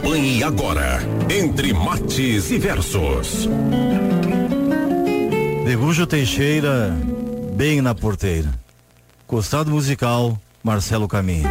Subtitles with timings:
[0.00, 3.46] Acompanhe agora, entre mates e versos.
[5.66, 6.96] Degujo Teixeira,
[7.54, 8.50] bem na porteira.
[9.26, 11.48] Costado musical, Marcelo Caminho.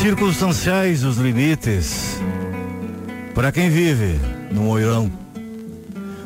[0.00, 2.18] Circunstanciais os limites
[3.34, 4.18] para quem vive
[4.50, 5.12] no moirão,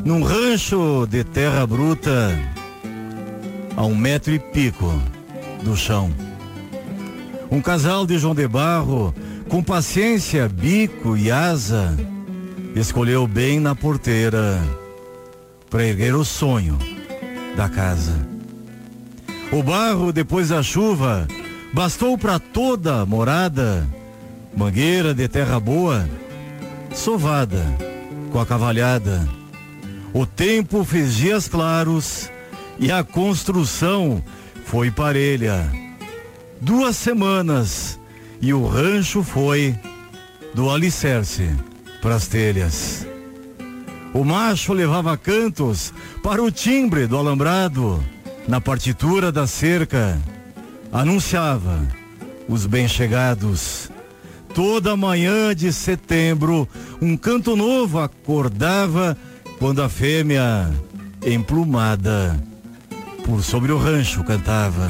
[0.04, 2.30] num rancho de terra bruta
[3.76, 5.02] a um metro e pico
[5.64, 6.12] do chão.
[7.50, 9.14] Um casal de João de Barro,
[9.48, 11.96] com paciência, bico e asa,
[12.76, 14.62] escolheu bem na porteira
[15.70, 16.78] para erguer o sonho
[17.56, 18.14] da casa.
[19.50, 21.26] O barro, depois da chuva,
[21.72, 23.86] bastou para toda a morada,
[24.56, 26.08] mangueira de terra boa,
[26.94, 27.64] sovada
[28.32, 29.26] com a cavalhada.
[30.12, 32.30] O tempo fez dias claros
[32.78, 34.22] e a construção
[34.64, 35.70] foi parelha.
[36.60, 37.98] Duas semanas
[38.40, 39.74] e o rancho foi
[40.54, 41.48] do alicerce
[42.02, 43.06] para as telhas.
[44.12, 45.92] O macho levava cantos
[46.22, 48.02] para o timbre do alambrado,
[48.46, 50.20] na partitura da cerca.
[50.92, 51.80] Anunciava
[52.48, 53.90] os bem-chegados.
[54.54, 56.68] Toda manhã de setembro,
[57.02, 59.16] um canto novo acordava
[59.58, 60.70] quando a fêmea,
[61.26, 62.40] emplumada,
[63.24, 64.88] por sobre o rancho cantava.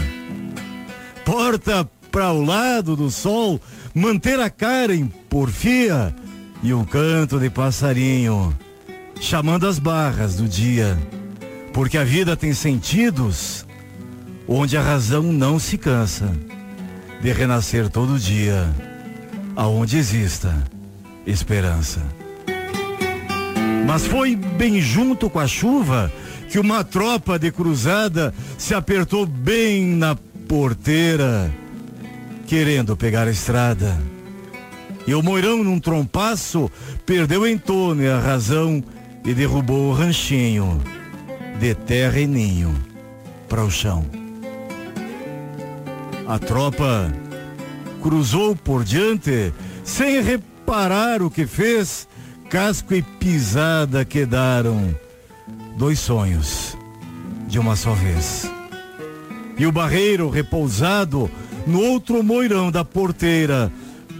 [1.25, 3.61] Porta para o lado do sol,
[3.95, 6.15] manter a cara em porfia
[6.63, 8.57] e um canto de passarinho,
[9.20, 10.98] chamando as barras do dia.
[11.73, 13.64] Porque a vida tem sentidos
[14.47, 16.31] onde a razão não se cansa
[17.20, 18.69] de renascer todo dia,
[19.57, 20.55] aonde exista
[21.27, 22.03] esperança.
[23.87, 26.13] Mas foi bem junto com a chuva
[26.55, 30.15] que uma tropa de cruzada se apertou bem na
[30.47, 31.53] porteira,
[32.47, 34.01] querendo pegar a estrada.
[35.05, 36.70] E o Moirão, num trompaço,
[37.05, 38.85] perdeu em torno a razão
[39.25, 40.81] e derrubou o ranchinho
[41.59, 42.73] de terra e ninho
[43.48, 44.07] para o chão.
[46.25, 47.13] A tropa
[48.01, 52.07] cruzou por diante sem reparar o que fez,
[52.48, 54.95] casco e pisada quedaram
[55.77, 56.77] dois sonhos
[57.48, 58.51] de uma só vez.
[59.57, 61.30] E o barreiro repousado
[61.67, 63.70] no outro moirão da porteira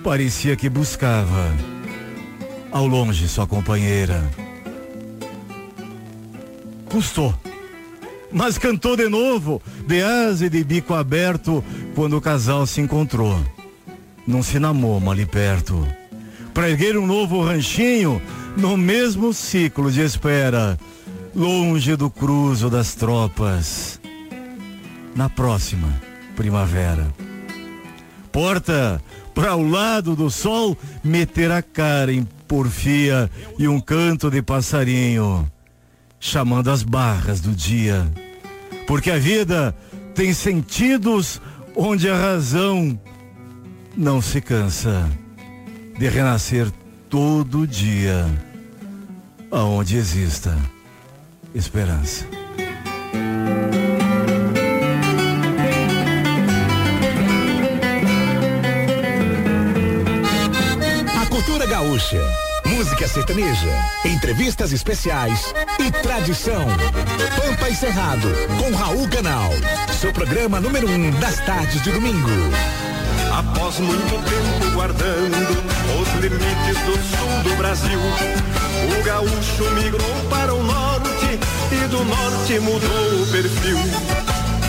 [0.03, 1.53] parecia que buscava
[2.71, 4.23] ao longe sua companheira.
[6.87, 7.35] Custou,
[8.33, 11.63] mas cantou de novo, de asa e de bico aberto,
[11.95, 13.39] quando o casal se encontrou.
[14.27, 15.87] Num cinamoma ali perto,
[16.53, 18.23] para erguer um novo ranchinho
[18.57, 20.79] no mesmo ciclo de espera
[21.35, 24.01] longe do cruzo das tropas,
[25.15, 25.89] na próxima
[26.37, 27.13] primavera.
[28.31, 29.03] Porta
[29.35, 33.29] para o lado do sol, meter a cara em porfia
[33.59, 35.51] e um canto de passarinho,
[36.21, 38.07] chamando as barras do dia.
[38.87, 39.75] Porque a vida
[40.15, 41.41] tem sentidos
[41.75, 42.99] onde a razão
[43.97, 45.11] não se cansa
[45.99, 46.71] de renascer
[47.09, 48.27] todo dia,
[49.51, 50.57] aonde exista
[51.55, 52.27] esperança.
[61.21, 62.21] A cultura gaúcha,
[62.67, 63.71] música sertaneja,
[64.05, 66.67] entrevistas especiais e tradição.
[67.37, 68.29] Pampa e Cerrado,
[68.59, 69.51] com Raul Canal.
[70.01, 72.31] Seu programa número um das tardes de domingo.
[73.33, 75.37] Após muito tempo guardando
[76.01, 78.01] os limites do sul do Brasil,
[78.99, 80.94] o gaúcho migrou para o norte
[81.73, 83.79] e do norte mudou o perfil.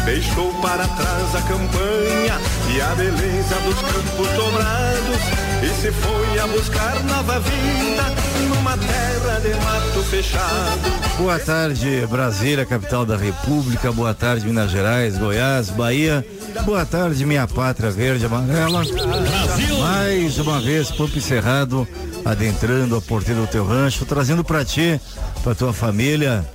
[0.06, 2.40] Deixou para trás a campanha
[2.74, 8.04] e a beleza dos campos dobrados e se foi a buscar nova vida
[8.48, 11.06] numa terra de mato fechado.
[11.18, 13.92] Boa tarde, Brasília, capital da República.
[13.92, 16.26] Boa tarde, Minas Gerais, Goiás, Bahia.
[16.66, 18.84] Boa tarde, minha pátria verde amarela.
[18.84, 19.78] Brasil!
[19.80, 21.88] Mais uma vez, Pampo Cerrado,
[22.24, 25.00] adentrando a porteira do teu rancho, trazendo para ti,
[25.44, 26.46] para tua família,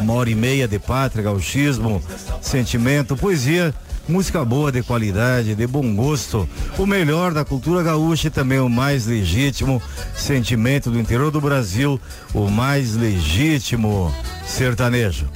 [0.00, 2.02] uma hora e meia de pátria, gauchismo,
[2.40, 3.74] sentimento, poesia
[4.08, 6.48] música boa, de qualidade, de bom gosto,
[6.78, 9.82] o melhor da cultura gaúcha e também o mais legítimo
[10.14, 12.00] sentimento do interior do Brasil,
[12.32, 14.14] o mais legítimo
[14.46, 15.28] sertanejo.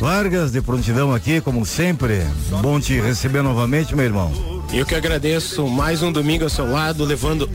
[0.00, 2.22] Vargas, de prontidão aqui, como sempre.
[2.60, 4.55] Bom te receber novamente, meu irmão.
[4.72, 7.48] Eu que agradeço mais um domingo ao seu lado, levando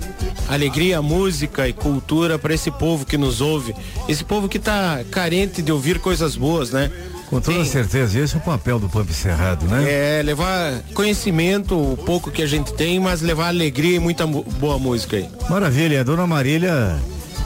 [0.48, 3.76] alegria, música e cultura para esse povo que nos ouve.
[4.08, 6.92] Esse povo que está carente de ouvir coisas boas, né?
[7.30, 9.86] Com toda Tem, certeza, esse é o papel do Pampa Cerrado, né?
[9.88, 14.78] É, levar conhecimento, o pouco que a gente tem, mas levar alegria e muita boa
[14.78, 15.30] música aí.
[15.50, 17.00] Maravilha, a dona Marília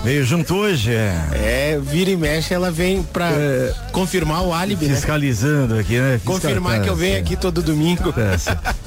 [0.06, 1.20] Veio junto hoje, é.
[1.34, 4.94] É, vira e mexe, ela vem pra é, confirmar o álibi, né?
[4.94, 5.82] Fiscalizando né?
[5.82, 6.20] aqui, né?
[6.20, 6.36] Fiscal...
[6.36, 8.14] Confirmar que eu venho aqui todo domingo.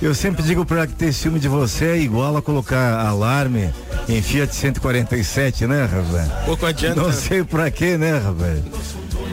[0.01, 3.75] eu sempre digo pra que ter ciúme de você é igual a colocar alarme
[4.09, 6.45] em Fiat 147, né, rapaz?
[6.45, 7.03] Pouco adianta.
[7.03, 8.63] Não sei pra quê, né, rapaz?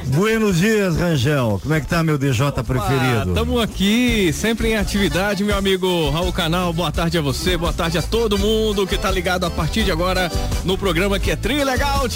[0.07, 1.59] Buenos dias, Rangel.
[1.61, 3.29] Como é que tá meu DJ preferido?
[3.29, 6.71] Estamos aqui, sempre em atividade, meu amigo Raul Canal.
[6.71, 9.91] Boa tarde a você, boa tarde a todo mundo que tá ligado a partir de
[9.91, 10.31] agora
[10.63, 12.07] no programa que é Trilegal,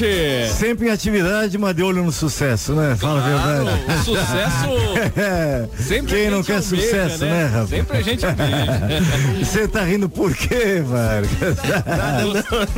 [0.54, 2.96] Sempre em atividade, mas de olho no sucesso, né?
[2.96, 4.00] Fala claro, a verdade.
[4.00, 5.20] O sucesso.
[5.20, 5.68] é.
[5.82, 7.70] Sempre Quem não quer sucesso, né, né rapaz?
[7.70, 8.26] Sempre a gente
[9.44, 11.58] Você tá rindo por quê, Vargas?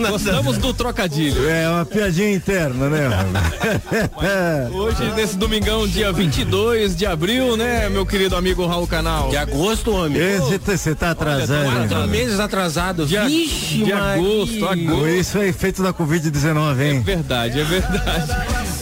[0.10, 1.50] Gostamos do trocadilho.
[1.50, 4.74] É uma piadinha interna, né, rapaz?
[4.74, 9.30] Hoje nesse domingão, dia 22 de abril, né, meu querido amigo Raul Canal?
[9.30, 10.22] De agosto, homem.
[10.66, 11.68] Você tá atrasado.
[11.68, 13.06] Olha, quatro meses atrasado.
[13.06, 15.08] De, Vixe, de agosto, agosto.
[15.08, 16.98] Isso é efeito da Covid-19, hein?
[16.98, 18.32] É verdade, é verdade.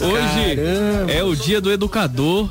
[0.00, 1.12] Hoje Caramba.
[1.12, 2.50] é o dia do educador.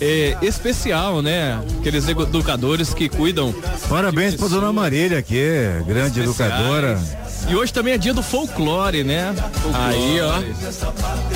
[0.00, 1.60] É, especial, né?
[1.80, 3.52] Aqueles educadores que cuidam.
[3.88, 5.42] Parabéns para dona Marília aqui,
[5.86, 6.52] grande Especiais.
[6.52, 7.00] educadora.
[7.48, 9.34] E hoje também é dia do folclore, né?
[9.54, 9.94] Folclore.
[9.94, 10.40] Aí, ó.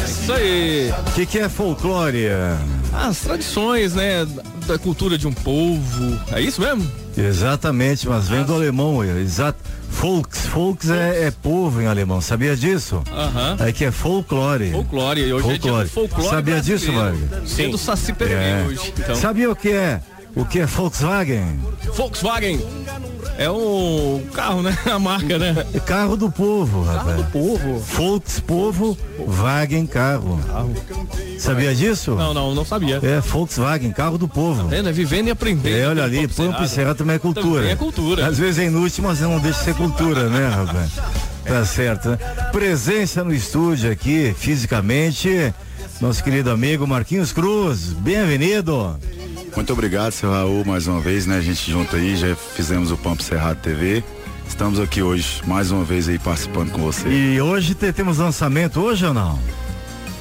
[0.05, 0.93] Isso aí.
[1.07, 2.29] O que, que é folclore?
[2.93, 4.27] As tradições, né?
[4.67, 6.21] Da cultura de um povo.
[6.33, 6.91] É isso mesmo?
[7.17, 9.59] Exatamente, mas vem do alemão, exato.
[9.91, 13.03] Folks, folks é, é, povo em alemão, sabia disso?
[13.13, 13.57] Aham.
[13.61, 14.73] Aí que é folclore.
[14.73, 15.81] Folclore, e hoje folclore.
[15.81, 17.49] é dia folclore Sabia disso, Vargas?
[17.49, 17.71] Sim.
[17.71, 18.67] do Saci é.
[18.67, 18.93] hoje.
[18.99, 19.15] Então.
[19.15, 20.01] Sabia o que é?
[20.37, 21.61] O que é Volkswagen?
[21.95, 22.61] Volkswagen
[23.37, 24.77] é o carro, né?
[24.87, 25.67] A marca, né?
[25.75, 27.07] É carro do povo, rapaz.
[27.07, 27.79] Carro do povo.
[27.79, 30.41] Volks povo, Wagen carro.
[30.47, 30.75] carro.
[31.39, 32.13] Sabia disso?
[32.13, 33.01] Não, não, não sabia.
[33.03, 34.73] É Volkswagen, carro do povo.
[34.73, 34.93] É, né?
[34.93, 35.77] Vivendo e aprendendo.
[35.77, 37.61] É, olha ali, e Serra também é cultura.
[37.61, 38.27] Também é cultura.
[38.27, 40.91] Às vezes é inútil, mas não deixa de ser cultura, né, rapaz?
[41.45, 42.19] Tá certo, né?
[42.53, 45.53] Presença no estúdio aqui, fisicamente,
[46.01, 47.93] nosso querido amigo Marquinhos Cruz.
[47.93, 48.99] Bem-vindo.
[49.55, 51.37] Muito obrigado, seu Raul, mais uma vez, né?
[51.37, 54.03] A gente junto aí, já fizemos o Pampo Cerrado TV.
[54.49, 57.09] Estamos aqui hoje, mais uma vez aí participando com você.
[57.09, 59.39] E hoje temos lançamento, hoje ou não?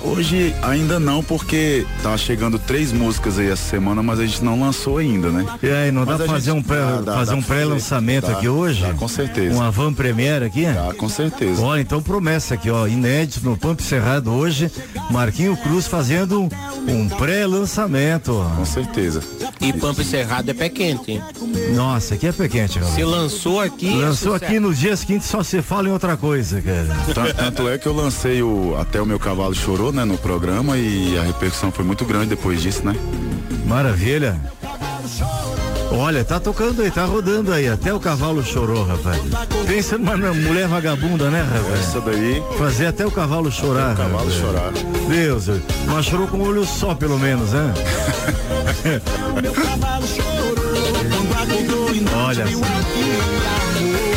[0.03, 4.59] Hoje ainda não, porque tá chegando três músicas aí essa semana, mas a gente não
[4.59, 5.45] lançou ainda, né?
[5.63, 8.27] E aí, não mas dá pra fazer um pré, dá, dá, fazer dá um pré-lançamento
[8.29, 8.81] aqui hoje?
[8.81, 9.55] Dá, com certeza.
[9.55, 10.65] Uma van premiere aqui?
[10.65, 11.61] Dá, com certeza.
[11.61, 14.69] Olha, então promessa aqui, ó, inédito no Pampo Cerrado hoje,
[15.09, 16.49] Marquinho Cruz fazendo
[16.87, 18.33] um pré-lançamento.
[18.57, 19.21] Com certeza.
[19.61, 21.21] E Pampo Cerrado é pé quente, hein?
[21.73, 22.95] Nossa, aqui é pé quente, galera.
[22.95, 23.89] Se lançou aqui.
[23.89, 26.87] Lançou aqui no dia seguinte só se fala em outra coisa, cara.
[27.13, 30.77] Tanto, tanto é que eu lancei o Até o Meu Cavalo Chorou, né, no programa
[30.77, 32.95] e a repercussão foi muito grande depois disso, né?
[33.65, 34.39] Maravilha.
[35.91, 39.21] Olha, tá tocando aí, tá rodando aí, até o cavalo chorou, rapaz.
[39.67, 41.79] Pensa numa mulher vagabunda, né, rapaz?
[41.79, 42.41] Essa daí.
[42.57, 43.93] Fazer até o cavalo chorar.
[43.93, 44.33] O cavalo rapaz.
[44.33, 44.71] chorar.
[45.07, 45.45] Deus,
[45.85, 47.73] mas chorou com o olho só, pelo menos, né?
[52.15, 54.12] Olha só.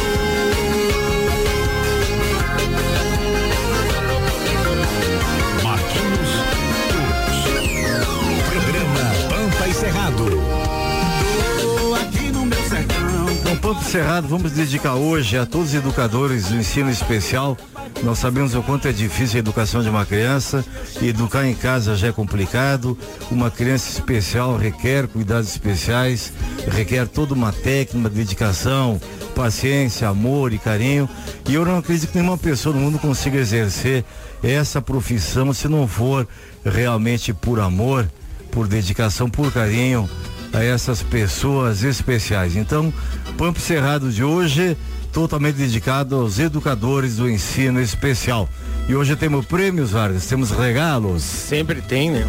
[13.66, 17.58] Ponto Cerrado, vamos dedicar hoje a todos os educadores do ensino especial.
[18.04, 20.64] Nós sabemos o quanto é difícil a educação de uma criança.
[21.02, 22.96] Educar em casa já é complicado.
[23.28, 26.32] Uma criança especial requer cuidados especiais,
[26.68, 29.00] requer toda uma técnica, dedicação,
[29.35, 31.11] paciência, amor e carinho.
[31.49, 34.04] E eu não acredito que nenhuma pessoa no mundo consiga exercer
[34.44, 36.28] essa profissão se não for
[36.64, 38.08] realmente por amor,
[38.52, 40.08] por dedicação, por carinho
[40.53, 42.57] a essas pessoas especiais.
[42.57, 42.93] Então,
[43.37, 44.76] Pampo Cerrado de hoje,
[45.12, 48.49] totalmente dedicado aos educadores do ensino especial.
[48.88, 51.23] E hoje temos prêmios, Vargas, temos regalos.
[51.23, 52.26] Sempre tem, né?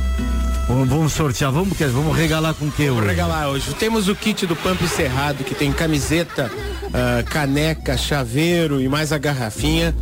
[0.68, 3.10] Vamos, vamos sortear, vamos, vamos regalar com o que Vamos hoje?
[3.10, 3.74] regalar hoje.
[3.76, 6.52] Temos o kit do Pampo Cerrado, que tem camiseta,
[6.86, 9.96] uh, caneca, chaveiro e mais a garrafinha.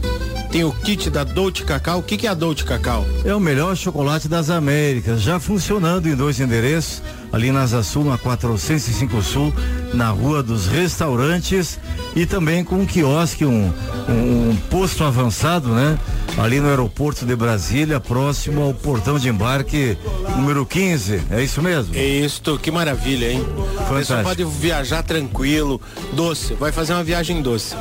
[0.51, 1.99] Tem o kit da Dolce Cacau.
[1.99, 3.05] O que, que é a Dolce Cacau?
[3.23, 7.03] É o melhor chocolate das Américas, já funcionando em dois endereços
[7.35, 9.53] ali na Asa Sul, na 405 Sul,
[9.93, 11.77] na Rua dos Restaurantes
[12.15, 13.73] e também com um quiosque, um,
[14.07, 15.99] um, um posto avançado, né?
[16.37, 19.97] Ali no aeroporto de Brasília, próximo ao portão de embarque
[20.37, 21.23] número 15.
[21.29, 21.93] É isso mesmo?
[21.93, 23.45] É isso, que maravilha, hein?
[23.89, 25.81] Você pode viajar tranquilo,
[26.13, 27.75] doce, vai fazer uma viagem doce.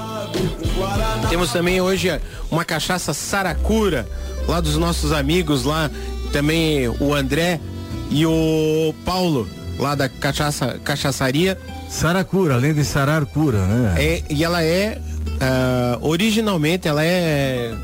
[1.30, 2.08] Temos também hoje
[2.50, 4.04] uma cachaça Saracura,
[4.48, 5.88] lá dos nossos amigos lá,
[6.32, 7.60] também o André
[8.10, 11.58] e o Paulo, lá da cachaça, cachaçaria.
[11.88, 13.94] Saracura, além de sarar cura, né?
[13.96, 17.74] É, e ela é, uh, originalmente, ela é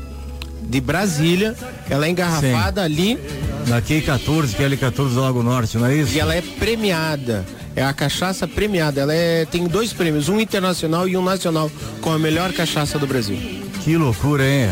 [0.63, 1.55] de Brasília,
[1.89, 2.85] ela é engarrafada Sim.
[2.85, 3.19] ali.
[3.67, 6.13] Na Q14, que é L14 do Lago Norte, não é isso?
[6.15, 7.45] E ela é premiada.
[7.75, 9.01] É a cachaça premiada.
[9.01, 13.05] Ela é, tem dois prêmios, um internacional e um nacional, com a melhor cachaça do
[13.05, 13.37] Brasil.
[13.83, 14.69] Que loucura, hein?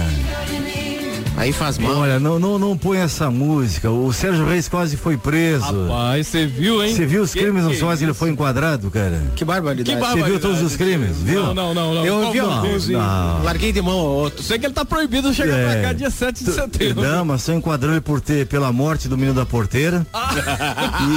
[1.40, 2.00] Aí faz mal.
[2.00, 3.90] Olha, não, não, não põe essa música.
[3.90, 5.64] O Sérgio Reis quase foi preso.
[5.64, 6.94] Rapaz, você viu, hein?
[6.94, 9.24] Você viu os que, crimes no Soares ele foi enquadrado, cara?
[9.38, 9.98] Que barbaridade.
[9.98, 11.42] Você viu todos os crimes, viu?
[11.42, 11.94] Não, não, não.
[11.96, 12.06] não.
[12.06, 14.44] Eu vi alguns larguei de mão outro.
[14.44, 15.72] Sei que ele tá proibido de chegar é.
[15.72, 17.04] pra cá dia 7 de setembro.
[17.04, 20.06] Não, mas só enquadrou ele por ter, pela morte do menino da porteira.
[20.14, 20.30] Ah.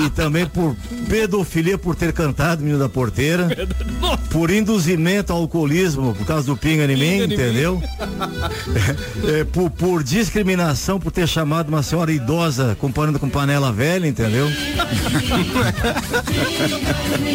[0.07, 0.77] E também por
[1.09, 3.49] pedofilia por ter cantado o menino da porteira.
[4.31, 7.83] por induzimento ao alcoolismo por causa do pinga em mim, entendeu?
[9.27, 14.07] é, é, por, por discriminação por ter chamado uma senhora idosa comparando com panela velha,
[14.07, 14.47] entendeu?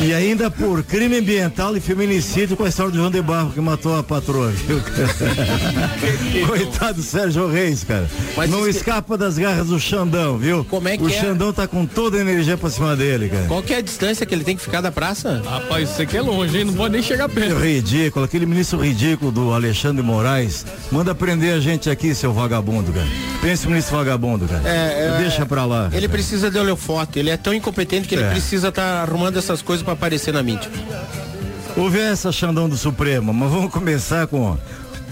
[0.06, 3.60] e ainda por crime ambiental e feminicídio com a história do João de Barro que
[3.60, 4.80] matou a patroa, viu?
[6.46, 8.08] Coitado do Sérgio Reis, cara.
[8.36, 9.24] Mas Não escapa que...
[9.24, 10.64] das garras do Xandão, viu?
[10.64, 11.12] Como é que o é?
[11.12, 13.48] Xandão tá com toda a energia pra cima dele, cara.
[13.48, 15.42] Qual que é a distância que ele tem que ficar da praça?
[15.44, 16.66] Rapaz, isso aqui é longe, hein?
[16.66, 17.58] Não pode nem chegar perto.
[17.58, 20.64] Ridículo, aquele ministro ridículo do Alexandre Moraes.
[20.92, 23.08] Manda prender a gente aqui, seu vagabundo, cara.
[23.42, 24.62] Pense nisso vagabundo, cara.
[24.68, 25.90] É, é, Deixa pra lá.
[25.92, 27.18] Ele precisa de oleofoto.
[27.18, 28.20] Ele é tão incompetente que é.
[28.20, 30.70] ele precisa estar tá arrumando essas coisas para aparecer na mídia.
[31.76, 34.58] Houve essa Xandão do Supremo, mas vamos começar com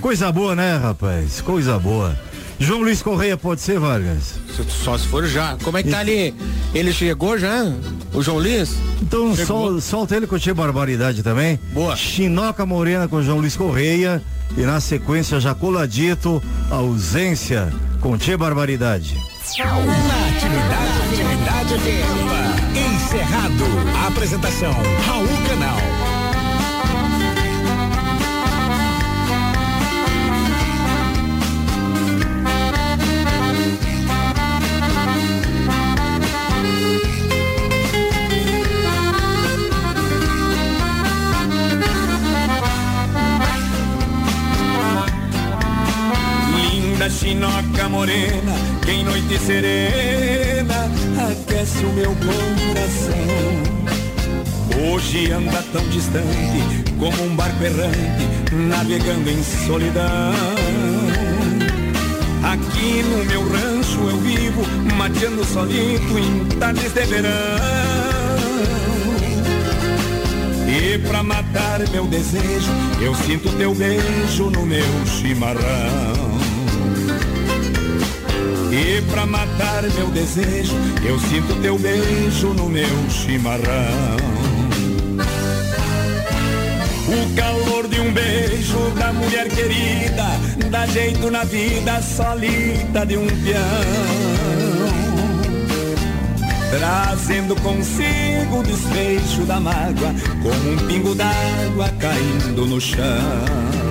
[0.02, 1.42] coisa boa, né, rapaz?
[1.42, 2.18] Coisa boa.
[2.60, 4.36] João Luiz Correia pode ser, Vargas?
[4.70, 5.58] Só se for já.
[5.64, 6.34] Como é que tá ali?
[6.74, 7.72] Ele chegou já?
[8.14, 8.76] O João Luiz?
[9.02, 11.60] Então sol, solta ele com o Barbaridade também.
[11.74, 11.96] Boa.
[11.96, 14.22] Chinoca Morena com João Luiz Correia.
[14.58, 19.16] E na sequência já coladito, ausência com Tia Barbaridade.
[19.58, 21.74] Na atividade, atividade
[22.96, 23.64] Encerrado.
[24.04, 24.74] A apresentação
[25.06, 26.05] Raul Canal.
[47.26, 48.54] Chinoca morena,
[48.84, 50.88] que em noite serena
[51.28, 53.16] aquece o meu coração.
[54.94, 60.34] Hoje anda tão distante como um barco errante, navegando em solidão.
[62.44, 64.62] Aqui no meu rancho eu vivo,
[64.96, 67.32] mateando solito em tardes de verão.
[70.68, 76.35] E pra matar meu desejo, eu sinto teu beijo no meu chimarrão.
[78.72, 84.36] E pra matar meu desejo, eu sinto teu beijo no meu chimarrão.
[87.08, 90.26] O calor de um beijo da mulher querida,
[90.70, 94.96] dá jeito na vida solita de um peão.
[96.72, 103.85] Trazendo consigo o desfecho da mágoa, como um pingo d'água caindo no chão.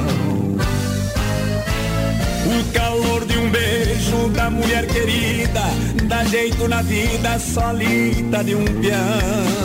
[2.56, 5.62] O calor de um beijo da mulher querida
[6.06, 9.64] dá jeito na vida solita de um peão.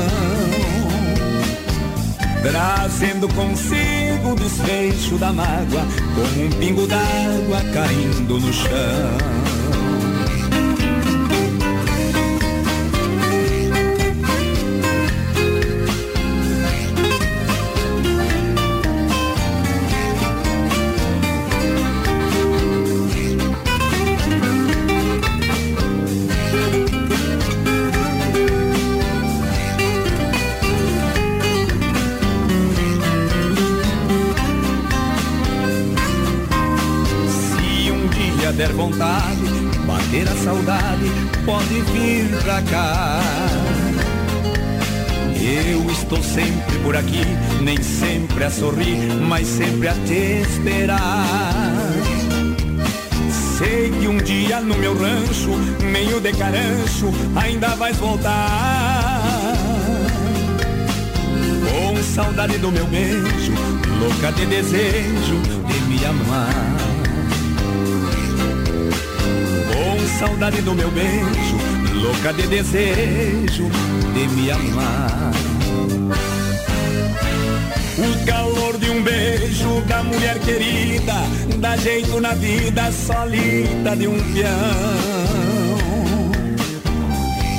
[2.41, 9.88] Trazendo consigo o desfecho da mágoa, como um pingo d'água caindo no chão.
[47.69, 48.97] Nem sempre a sorrir,
[49.27, 51.23] mas sempre a te esperar.
[53.59, 55.51] Sei que um dia no meu rancho,
[55.83, 59.53] meio de carancho, ainda vais voltar.
[62.15, 63.53] saudade do meu beijo,
[63.99, 66.75] louca de desejo de me amar.
[69.71, 71.57] Com saudade do meu beijo,
[72.01, 73.69] louca de desejo
[74.15, 75.18] de me amar.
[77.99, 81.13] O calor de um beijo da mulher querida,
[81.59, 85.79] dá jeito na vida solita de um peão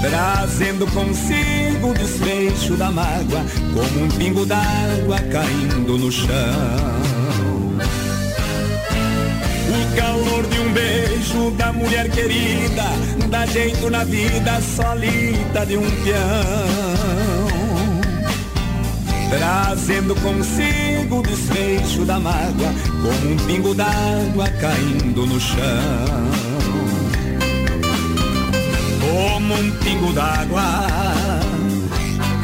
[0.00, 3.44] trazendo consigo o desfecho da mágoa,
[3.74, 6.26] como um pingo d'água caindo no chão.
[9.68, 12.84] O calor de um beijo da mulher querida,
[13.28, 16.89] dá jeito na vida solita de um peão.
[19.30, 26.60] Trazendo consigo o desfecho da mágoa, como um pingo d'água caindo no chão
[29.10, 30.62] como um pingo d'água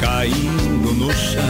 [0.01, 1.43] caindo no chão.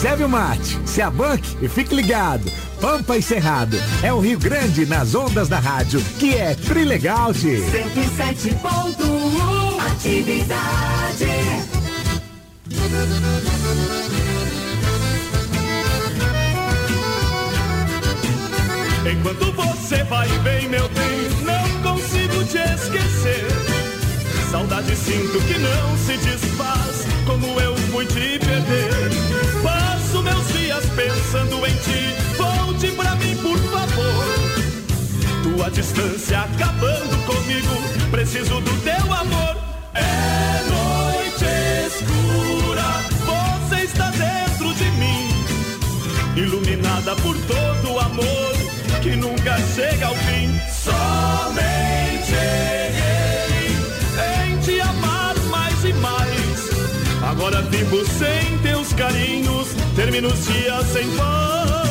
[0.00, 2.50] Serve o mate, se abanque e fique ligado.
[2.84, 7.56] Pampa e Cerrado é o Rio Grande nas ondas da rádio, que é Trilegal de
[7.62, 8.60] 107.1
[9.90, 11.24] Atividade.
[19.10, 23.48] Enquanto você vai bem, meu bem, não consigo te esquecer.
[24.50, 29.10] Saudade sinto que não se desfaz, como eu fui te perder.
[29.62, 32.23] Passo meus dias pensando em ti,
[32.74, 34.24] volte pra mim, por favor.
[35.42, 39.56] Tua distância acabando comigo, preciso do teu amor.
[39.94, 41.44] É noite
[41.86, 42.82] escura,
[43.24, 45.30] você está dentro de mim,
[46.36, 48.52] iluminada por todo o amor
[49.02, 50.58] que nunca chega ao fim.
[50.70, 52.34] Somente
[54.48, 56.70] em te amar mais e mais.
[57.22, 61.83] Agora vivo sem teus carinhos, termino os dias sem paz.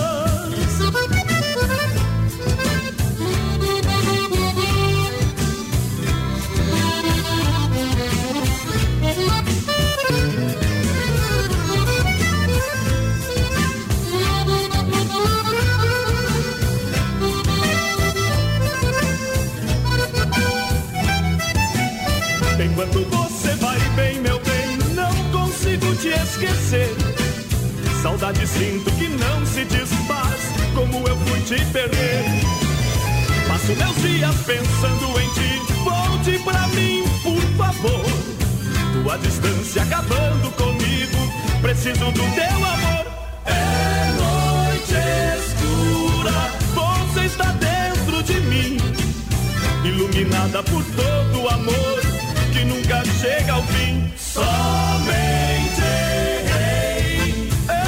[22.84, 26.94] Enquanto você vai bem, meu bem, não consigo te esquecer.
[28.02, 30.42] Saudade sinto que não se desfaz,
[30.76, 32.26] como eu fui te perder.
[33.48, 38.06] Passo meus dias pensando em ti, volte pra mim, por favor.
[39.02, 43.06] Tua distância acabando comigo, preciso do teu amor.
[43.46, 44.94] É noite
[45.40, 46.32] escura,
[46.76, 48.78] você está dentro de mim,
[49.86, 52.13] iluminada por todo o amor
[52.64, 54.12] nunca chega ao fim.
[54.18, 54.44] Somente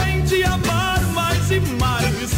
[0.07, 2.31] em te amar mais e mais.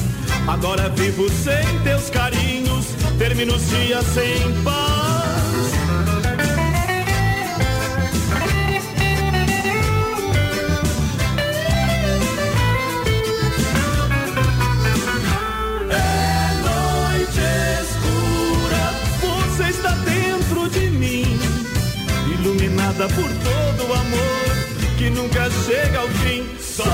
[0.48, 5.27] Agora vivo sem teus carinhos, termino os dias sem paz.
[23.06, 26.44] Por todo o amor que nunca chega ao fim.
[26.60, 26.88] Somente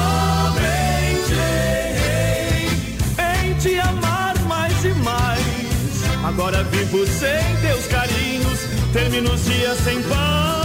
[3.18, 6.26] em te amar mais e mais.
[6.26, 8.60] Agora vivo sem teus carinhos,
[8.92, 10.63] termino os dias sem paz.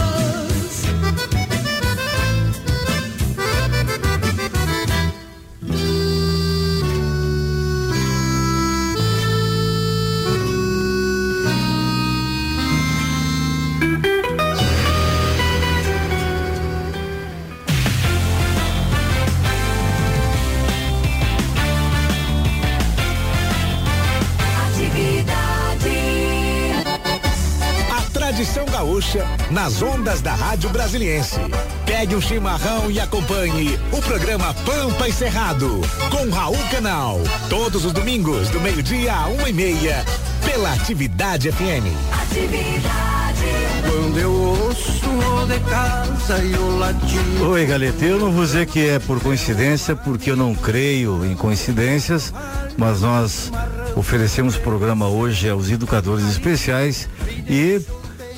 [29.09, 31.39] Gaúcha nas ondas da Rádio Brasiliense.
[31.85, 37.19] Pegue um chimarrão e acompanhe o programa Pampa e Cerrado com Raul Canal.
[37.49, 40.05] Todos os domingos, do meio-dia a uma e meia,
[40.45, 41.89] pela Atividade FM.
[42.21, 43.39] Atividade.
[43.81, 44.99] Quando eu ouço
[45.47, 47.41] de casa e o latim.
[47.49, 48.05] Oi, galeta.
[48.05, 52.31] Eu não vou dizer que é por coincidência, porque eu não creio em coincidências,
[52.77, 53.51] mas nós
[53.95, 57.09] oferecemos programa hoje aos educadores especiais
[57.49, 57.81] e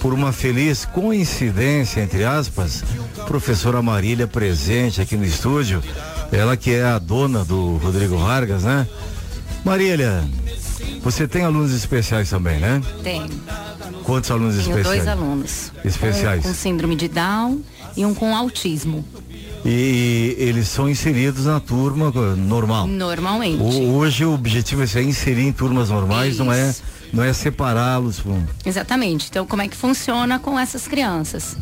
[0.02, 2.84] por uma feliz coincidência, entre aspas,
[3.28, 5.82] professora Marília presente aqui no estúdio,
[6.32, 8.88] ela que é a dona do Rodrigo Vargas, né?
[9.64, 10.24] Marília,
[11.04, 12.82] Você tem alunos especiais também, né?
[13.04, 13.28] Tem.
[14.04, 15.04] Quantos alunos Tenho especiais?
[15.04, 15.72] dois alunos.
[15.86, 16.40] Especiais.
[16.40, 17.62] Um com síndrome de Down
[17.96, 19.06] e um com autismo.
[19.64, 22.88] E eles são inseridos na turma normal.
[22.88, 23.62] Normalmente.
[23.62, 26.44] O, hoje o objetivo é inserir em turmas normais, Isso.
[26.44, 26.74] não é
[27.12, 28.24] não é separá-los.
[28.66, 29.28] Exatamente.
[29.30, 31.56] Então, como é que funciona com essas crianças?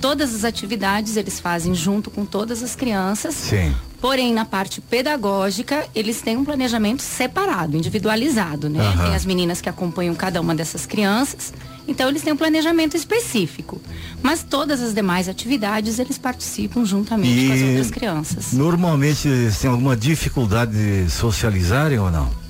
[0.00, 3.34] Todas as atividades eles fazem junto com todas as crianças.
[3.34, 3.74] Sim.
[4.00, 8.80] Porém, na parte pedagógica, eles têm um planejamento separado, individualizado, né?
[8.80, 9.04] Aham.
[9.04, 11.54] Tem as meninas que acompanham cada uma dessas crianças.
[11.88, 13.80] Então, eles têm um planejamento específico.
[14.22, 18.52] Mas todas as demais atividades, eles participam juntamente com as outras crianças.
[18.52, 22.43] Normalmente eles têm alguma dificuldade de socializarem ou não?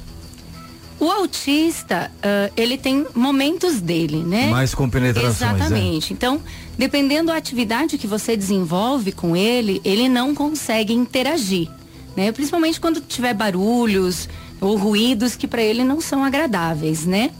[1.04, 4.46] O autista, ah, ele tem momentos dele, né?
[4.46, 5.54] Mais compenetrações, né?
[5.54, 6.14] Exatamente.
[6.14, 6.40] Então,
[6.78, 11.68] dependendo da atividade que você desenvolve com ele, ele não consegue interagir,
[12.16, 12.32] né?
[12.32, 14.30] Principalmente quando tiver barulhos
[14.62, 17.30] ou ruídos que para ele não são agradáveis, né?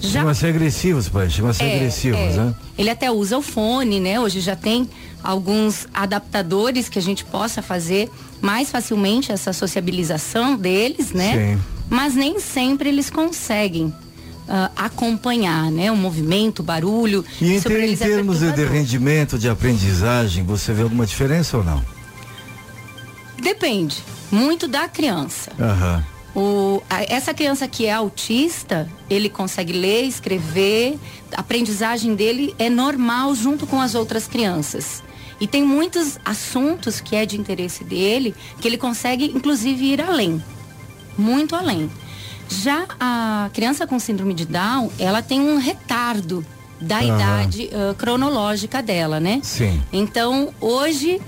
[0.00, 1.28] Chegam a ser agressivos, pai.
[1.28, 2.36] Ser É, agressivos, é.
[2.36, 2.54] né?
[2.78, 4.20] Ele até usa o fone, né?
[4.20, 4.88] Hoje já tem
[5.24, 8.08] alguns adaptadores que a gente possa fazer
[8.40, 11.56] mais facilmente essa sociabilização deles, né?
[11.56, 11.77] Sim.
[11.90, 13.92] Mas nem sempre eles conseguem
[14.48, 15.90] ah, acompanhar, né?
[15.90, 17.24] O movimento, o barulho.
[17.40, 21.56] E em, ter- em é termos de, de rendimento, de aprendizagem, você vê alguma diferença
[21.56, 21.82] ou não?
[23.42, 25.52] Depende muito da criança.
[25.58, 26.04] Aham.
[26.34, 30.98] O, a- essa criança que é autista, ele consegue ler, escrever,
[31.34, 35.02] a aprendizagem dele é normal junto com as outras crianças.
[35.40, 40.42] E tem muitos assuntos que é de interesse dele que ele consegue, inclusive, ir além.
[41.18, 41.90] Muito além.
[42.48, 46.44] Já a criança com síndrome de Down, ela tem um retardo
[46.80, 49.40] da idade ah, cronológica dela, né?
[49.42, 49.82] Sim.
[49.92, 51.20] Então, hoje,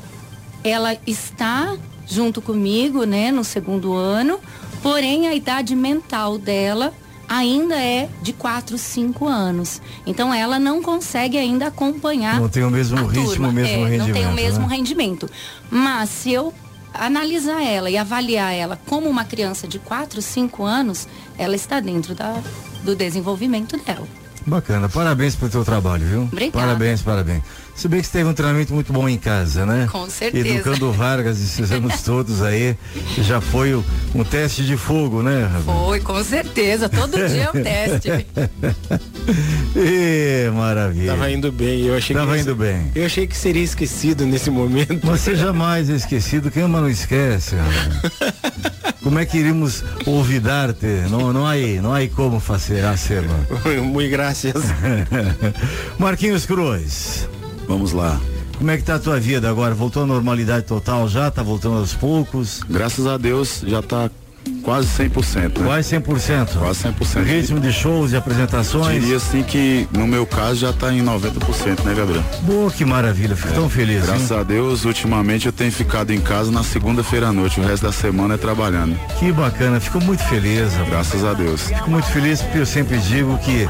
[0.62, 1.76] ela está
[2.06, 4.38] junto comigo, né, no segundo ano,
[4.82, 6.92] porém a idade mental dela
[7.28, 9.80] ainda é de 4, 5 anos.
[10.04, 12.40] Então ela não consegue ainda acompanhar.
[12.40, 13.48] Não tem o mesmo ritmo, turma.
[13.48, 14.06] o mesmo É, rendimento.
[14.08, 14.74] Não tem o mesmo né?
[14.76, 15.30] rendimento.
[15.70, 16.52] Mas se eu
[16.94, 21.06] analisar ela e avaliar ela como uma criança de 4, 5 anos,
[21.38, 22.40] ela está dentro da,
[22.84, 24.06] do desenvolvimento dela.
[24.46, 26.22] Bacana, parabéns pelo teu trabalho, viu?
[26.22, 26.66] Obrigada.
[26.66, 27.42] Parabéns, parabéns.
[27.76, 29.86] Se bem que você teve um treinamento muito bom em casa, né?
[29.92, 30.48] Com certeza.
[30.48, 32.76] Educando Vargas esses anos todos aí,
[33.18, 35.48] já foi o- um teste de fogo, né?
[35.64, 36.88] Foi, com certeza.
[36.88, 38.08] Todo dia é um teste.
[39.76, 41.12] Ê, maravilha.
[41.12, 42.90] Tava indo bem, eu achei Tava que indo bem.
[42.94, 45.06] Eu achei que seria esquecido nesse momento.
[45.06, 47.56] Você jamais é esquecido, quem ama não esquece.
[49.02, 50.86] Como é que iríamos olvidar-te?
[51.10, 53.34] Não, não há aí, não há aí como fazer hacerlo.
[53.82, 54.52] Muito graças.
[55.98, 57.26] Marquinhos Cruz.
[57.66, 58.20] Vamos lá.
[58.58, 59.74] Como é que tá a tua vida agora?
[59.74, 61.30] Voltou à normalidade total já?
[61.30, 62.60] Tá voltando aos poucos?
[62.68, 64.10] Graças a Deus já tá
[64.62, 65.58] quase 100%.
[65.58, 65.64] Né?
[65.64, 66.58] Quase 100%.
[66.58, 67.24] Quase 100%.
[67.24, 69.00] Ritmo de shows e apresentações?
[69.00, 72.22] Diria assim que no meu caso já tá em 90%, né, Gabriel?
[72.42, 74.04] Boa, que maravilha, fico tão feliz.
[74.04, 74.38] Graças hein?
[74.38, 77.92] a Deus, ultimamente eu tenho ficado em casa na segunda-feira à noite, o resto da
[77.92, 78.98] semana é trabalhando.
[79.18, 80.72] Que bacana, fico muito feliz.
[80.72, 80.90] rapaz.
[80.90, 81.62] Graças a Deus.
[81.62, 83.68] Fico muito feliz porque eu sempre digo que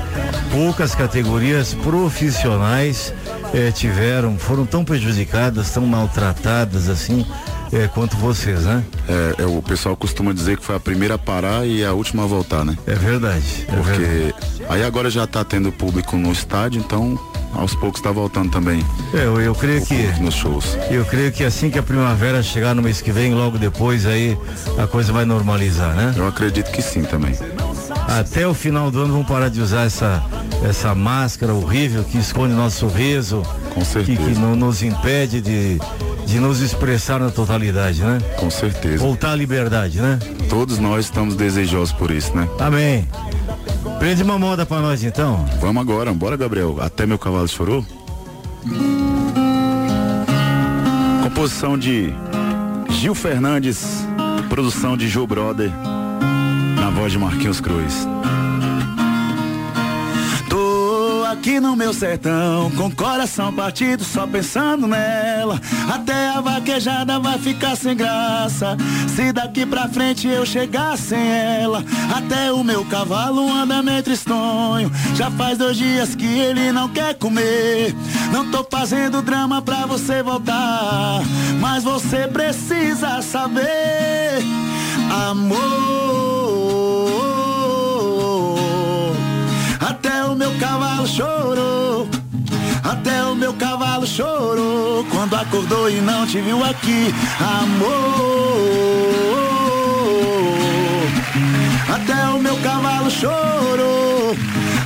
[0.51, 3.13] poucas categorias profissionais
[3.55, 7.27] eh, tiveram, foram tão prejudicadas, tão maltratadas assim,
[7.73, 8.83] eh, quanto vocês, né?
[9.09, 12.25] É, é, o pessoal costuma dizer que foi a primeira a parar e a última
[12.25, 12.77] a voltar, né?
[12.87, 13.67] É verdade.
[13.69, 14.35] É verdade.
[14.37, 17.19] Porque aí agora já tá tendo público no estádio, então
[17.53, 20.79] aos poucos tá voltando também É, eu, eu creio que nos shows.
[20.89, 24.39] eu creio que assim que a primavera chegar no mês que vem, logo depois aí
[24.79, 26.15] a coisa vai normalizar, né?
[26.17, 27.35] Eu acredito que sim também.
[28.07, 30.23] Até o final do ano vamos parar de usar essa
[30.69, 34.19] essa máscara horrível que esconde nosso sorriso, Com que, certeza.
[34.19, 35.79] que não nos impede de,
[36.27, 38.19] de nos expressar na totalidade, né?
[38.37, 38.99] Com certeza.
[38.99, 40.19] Voltar à liberdade, né?
[40.49, 42.49] Todos nós estamos desejosos por isso, né?
[42.59, 43.09] Amém.
[43.99, 45.45] Prende uma moda pra nós então.
[45.61, 46.79] Vamos agora, bora Gabriel.
[46.81, 47.85] Até meu cavalo chorou.
[51.23, 52.13] Composição de
[52.91, 54.05] Gil Fernandes,
[54.49, 55.71] produção de Joe Brother,
[56.77, 58.07] na voz de Marquinhos Cruz.
[61.51, 65.61] Aqui no meu sertão, com coração partido, só pensando nela.
[65.93, 68.77] Até a vaquejada vai ficar sem graça.
[69.09, 71.85] Se daqui pra frente eu chegar sem ela,
[72.15, 74.93] até o meu cavalo anda meio tristonho.
[75.17, 77.97] Já faz dois dias que ele não quer comer.
[78.33, 81.21] Não tô fazendo drama pra você voltar,
[81.61, 84.39] mas você precisa saber,
[85.29, 86.30] amor.
[90.61, 92.09] Cavalo chorou.
[92.85, 97.91] Até o meu cavalo chorou quando acordou e não te viu aqui, amor.
[101.95, 104.37] Até o meu cavalo chorou.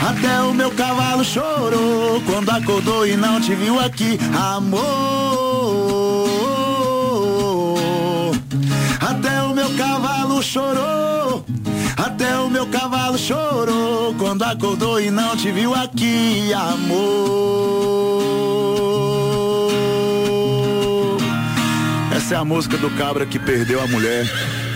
[0.09, 4.85] Até o meu cavalo chorou quando acordou e não te viu aqui, amor.
[9.01, 11.45] Até o meu cavalo chorou.
[11.97, 17.15] Até o meu cavalo chorou quando acordou e não te viu aqui, amor.
[22.15, 24.27] Essa é a música do cabra que perdeu a mulher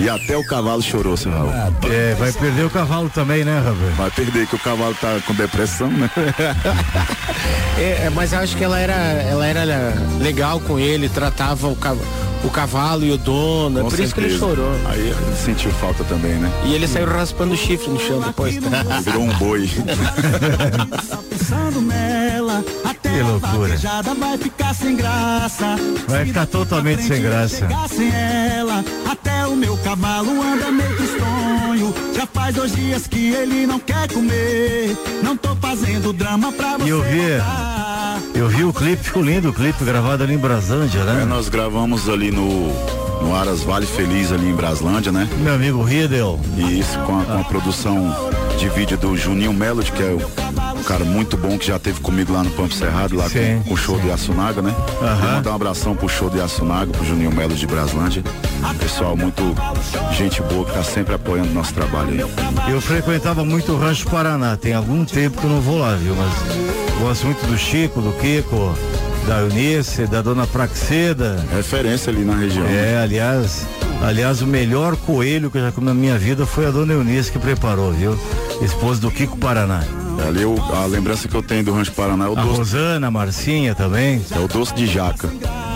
[0.01, 1.51] e até o cavalo chorou, seu Raul.
[1.91, 3.77] É, vai perder o cavalo também, né, Raul?
[3.97, 6.11] Vai perder, que o cavalo tá com depressão, né?
[7.79, 9.65] é, mas eu acho que ela era, ela era
[10.21, 13.81] legal com ele, tratava o cavalo o cavalo e o dono.
[13.81, 14.05] É por certeza.
[14.05, 14.73] isso que ele chorou.
[14.87, 16.51] Aí ele sentiu falta também, né?
[16.65, 18.55] E ele saiu raspando o chifre no chão depois.
[19.05, 19.69] Virou um boi.
[23.19, 23.77] que loucura.
[24.19, 25.77] Vai ficar sem graça.
[26.07, 27.69] Vai ficar totalmente sem graça.
[27.89, 31.95] Sem ela, até o meu cavalo anda meio tristonho.
[32.15, 34.97] Já faz dois dias que ele não quer comer.
[35.23, 36.87] Não tô fazendo drama pra você.
[36.87, 37.78] E eu vi.
[38.39, 41.23] Eu vi o clipe, ficou lindo o clipe gravado ali em Braslândia, né?
[41.23, 42.69] É, nós gravamos ali no,
[43.21, 45.29] no Aras Vale Feliz ali em Braslândia, né?
[45.39, 46.39] Meu amigo Riedel.
[46.57, 50.17] Isso, com a, com a produção de vídeo do Juninho Melody, que é
[50.77, 53.75] um cara muito bom que já teve comigo lá no Pampo Cerrado, lá sim, com,
[53.75, 54.03] o show sim.
[54.03, 54.73] de Assunaga, né?
[55.01, 55.33] Uhum.
[55.33, 58.23] Mandar um abração pro show de Assunaga, pro Juninho Melody de Braslândia.
[58.79, 59.43] Pessoal muito
[60.13, 62.73] gente boa que tá sempre apoiando nosso trabalho aí.
[62.73, 66.15] Eu frequentava muito o Rancho Paraná, tem algum tempo que eu não vou lá, viu?
[66.15, 68.75] Mas Gosto muito do Chico, do Kiko,
[69.27, 71.45] da Eunice, da Dona Praxeda.
[71.55, 72.67] Referência ali na região.
[72.67, 73.67] É, aliás,
[74.03, 77.31] aliás, o melhor coelho que eu já comi na minha vida foi a Dona Eunice
[77.31, 78.19] que preparou, viu?
[78.61, 79.85] Esposa do Kiko Paraná.
[80.27, 82.59] Ali eu, a lembrança que eu tenho do Rancho Paraná é o a doce.
[82.59, 84.23] Rosana, a Marcinha também.
[84.31, 85.29] É o doce de jaca.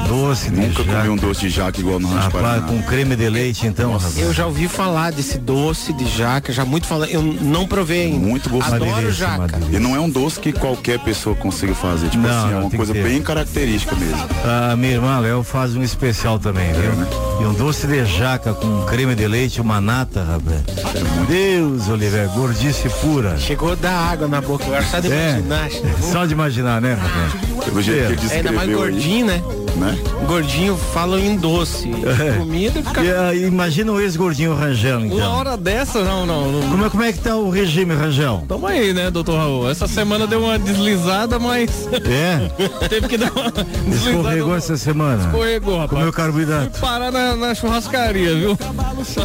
[0.09, 0.99] Doce de Nunca jaca.
[0.99, 2.67] comi um doce de jaca igual no Rancho rapaz, Paraná.
[2.67, 4.19] com creme de leite então, rapaz.
[4.19, 8.19] Eu já ouvi falar desse doce de jaca, já muito falando, eu não provei ainda.
[8.19, 8.75] Muito gostoso.
[8.77, 9.59] Adoro jaca.
[9.71, 12.71] E não é um doce que qualquer pessoa consiga fazer, tipo não, assim, é uma
[12.71, 14.27] coisa bem característica mesmo.
[14.45, 16.93] A minha irmã Léo faz um especial também, é, viu?
[16.93, 17.07] Né?
[17.41, 20.63] E um doce de jaca com creme de leite, uma nata, rapaz.
[20.95, 23.39] É Deus, Oliver, gordice pura.
[23.39, 25.71] Chegou da água na boca, agora só de é, imaginar.
[26.01, 27.65] Só de imaginar, né, rapaz?
[27.67, 29.39] Pelo jeito que ele é, ainda mais gordinho, aí.
[29.39, 29.43] né?
[29.77, 29.99] né?
[30.27, 31.91] Gordinho falam em doce.
[31.91, 32.39] É.
[32.39, 33.03] Comida fica.
[33.03, 35.19] E, uh, imagina o ex-gordinho Rangel, então.
[35.19, 36.51] Uma hora dessa, não, não.
[36.51, 36.71] não...
[36.71, 38.43] Como, é, como é que tá o regime, Rangel?
[38.49, 39.71] Tamo aí, né, doutor Raul?
[39.71, 41.87] Essa semana deu uma deslizada, mas.
[41.93, 42.51] É?
[42.89, 44.19] Teve que dar uma deslizada.
[44.19, 45.25] Escorregou essa semana?
[45.27, 45.91] Escorregou, rapaz.
[45.91, 46.71] Comeu carboidrato.
[46.73, 48.59] Fui parar na, na, churrascaria, viu?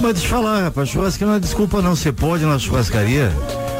[0.02, 3.32] Mas deixa eu falar, rapaz, churrascaria não é desculpa não, você pode na churrascaria.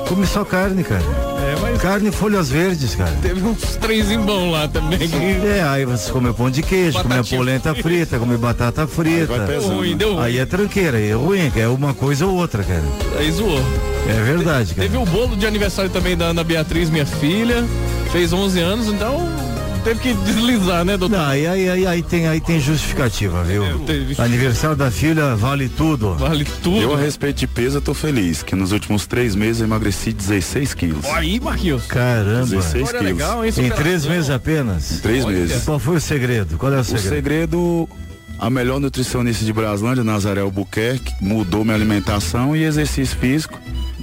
[0.08, 1.02] Come só carne, cara.
[1.02, 1.82] É, mas...
[1.82, 3.12] Carne e folhas verdes, cara.
[3.22, 5.00] Teve uns três em bom lá também.
[5.46, 9.34] É, aí você come pão de queijo, come polenta frita, come batata frita.
[9.34, 10.24] Aí, ruim, deu ruim.
[10.24, 12.84] aí é tranqueira, aí é ruim, é uma coisa ou outra, cara.
[13.18, 13.62] Aí zoou.
[14.08, 14.88] É verdade, cara.
[14.88, 17.66] Teve o bolo de aniversário também da Ana Beatriz, minha filha.
[18.12, 19.47] Fez 11 anos, então
[19.88, 21.18] teve que deslizar, né, doutor?
[21.18, 23.64] Não, aí, aí, aí, aí, tem, aí tem justificativa, viu?
[23.64, 26.14] É, Aniversário da filha vale tudo.
[26.16, 26.82] Vale tudo.
[26.82, 30.12] Eu, a respeito de peso, eu tô feliz, que nos últimos três meses eu emagreci
[30.12, 31.06] 16 quilos.
[31.06, 31.86] Aí, Marquinhos.
[31.86, 32.48] Caramba.
[32.48, 33.06] 16 quilos.
[33.06, 34.92] Legal, hein, em três meses apenas?
[34.92, 35.38] Em três Olha.
[35.38, 35.64] meses.
[35.64, 36.58] Qual foi o segredo?
[36.58, 37.06] Qual é o segredo?
[37.06, 37.90] O segredo
[38.40, 43.58] a melhor nutricionista de Braslândia, Nazaré Albuquerque, mudou minha alimentação e exercício físico.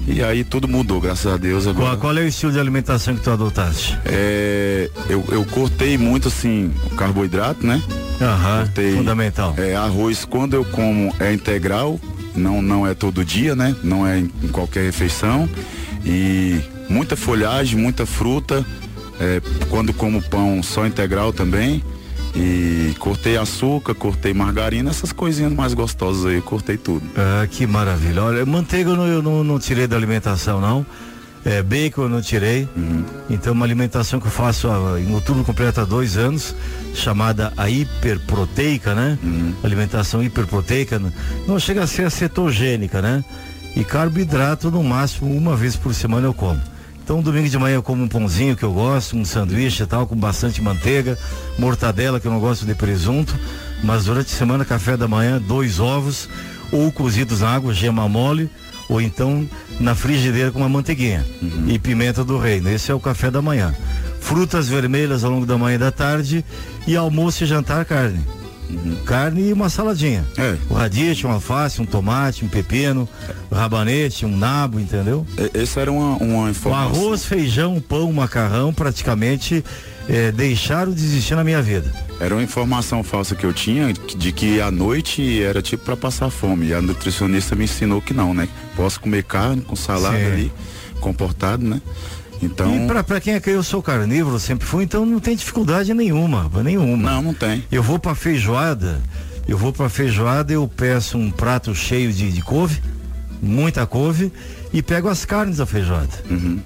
[0.06, 1.66] E aí tudo mudou, graças a Deus.
[1.66, 1.90] Agora.
[1.90, 3.98] Qual, qual é o estilo de alimentação que tu adotaste?
[4.04, 7.82] É, eu, eu cortei muito assim o carboidrato, né?
[8.20, 9.54] Aham, fundamental.
[9.56, 11.98] É, arroz quando eu como é integral,
[12.34, 13.74] não, não é todo dia, né?
[13.82, 15.48] Não é em, em qualquer refeição.
[16.04, 18.64] E muita folhagem, muita fruta.
[19.18, 19.40] É,
[19.70, 21.82] quando como pão só integral também.
[22.34, 27.02] E cortei açúcar, cortei margarina, essas coisinhas mais gostosas aí, cortei tudo.
[27.16, 28.24] Ah, que maravilha.
[28.24, 30.84] Olha, manteiga eu não, eu não, não tirei da alimentação, não.
[31.44, 32.66] É, bacon eu não tirei.
[32.74, 33.04] Uhum.
[33.30, 36.56] Então, uma alimentação que eu faço ah, em outubro completa dois anos,
[36.94, 39.16] chamada a hiperproteica, né?
[39.22, 39.54] Uhum.
[39.62, 41.00] Alimentação hiperproteica.
[41.46, 43.22] Não chega a ser a cetogênica, né?
[43.76, 46.60] E carboidrato, no máximo, uma vez por semana eu como.
[47.04, 50.06] Então, domingo de manhã eu como um pãozinho que eu gosto, um sanduíche e tal,
[50.06, 51.18] com bastante manteiga,
[51.58, 53.38] mortadela, que eu não gosto de presunto.
[53.82, 56.30] Mas durante a semana, café da manhã, dois ovos,
[56.72, 58.48] ou cozidos na água, gema mole,
[58.88, 59.46] ou então
[59.78, 61.68] na frigideira com uma manteiguinha uhum.
[61.68, 62.70] e pimenta do reino.
[62.70, 63.74] Esse é o café da manhã.
[64.18, 66.42] Frutas vermelhas ao longo da manhã e da tarde
[66.86, 68.24] e almoço e jantar carne.
[68.70, 68.96] Uhum.
[69.04, 70.24] Carne e uma saladinha.
[70.36, 70.56] É.
[70.68, 73.08] O radiche, um alface, um tomate, um pepino,
[73.50, 75.26] um rabanete, um nabo, entendeu?
[75.52, 77.00] Essa era uma, uma informação.
[77.00, 79.64] Arroz, feijão, pão, macarrão, praticamente
[80.08, 81.90] é, deixaram de existir na minha vida.
[82.20, 86.30] Era uma informação falsa que eu tinha de que a noite era tipo para passar
[86.30, 86.68] fome.
[86.68, 88.48] E a nutricionista me ensinou que não, né?
[88.76, 90.26] Posso comer carne com salada Sim.
[90.26, 90.52] ali,
[91.00, 91.80] comportado, né?
[92.42, 92.84] Então.
[92.84, 96.50] E para quem é que eu sou carnívoro, sempre fui, então não tem dificuldade nenhuma,
[96.62, 97.10] nenhuma.
[97.10, 97.64] Não, não tem.
[97.70, 99.00] Eu vou para feijoada,
[99.48, 102.82] eu vou para feijoada, eu peço um prato cheio de, de couve,
[103.42, 104.32] muita couve,
[104.72, 106.08] e pego as carnes da feijoada.
[106.28, 106.60] Uhum.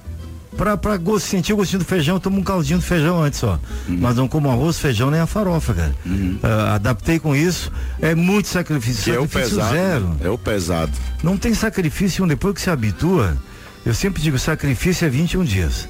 [0.56, 3.60] Pra, pra sentir o gostinho do feijão, eu tomo um caldinho de feijão antes, ó.
[3.88, 3.98] Uhum.
[4.00, 5.94] Mas não como arroz, feijão nem a farofa, cara.
[6.04, 6.36] Uhum.
[6.42, 7.70] Uh, adaptei com isso.
[8.00, 9.04] É muito sacrifício.
[9.04, 9.72] Que sacrifício é o pesado.
[9.72, 10.16] Zero.
[10.20, 10.92] É o pesado.
[11.22, 13.36] Não tem sacrifício depois que se habitua.
[13.84, 15.88] Eu sempre digo, sacrifício é 21 dias.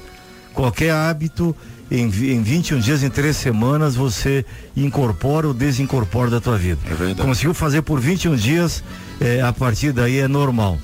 [0.53, 1.55] Qualquer hábito,
[1.91, 6.79] em, em 21 dias, em três semanas, você incorpora ou desincorpora da tua vida.
[6.85, 7.21] É verdade.
[7.21, 8.83] Conseguiu fazer por 21 dias,
[9.19, 10.77] é, a partir daí é normal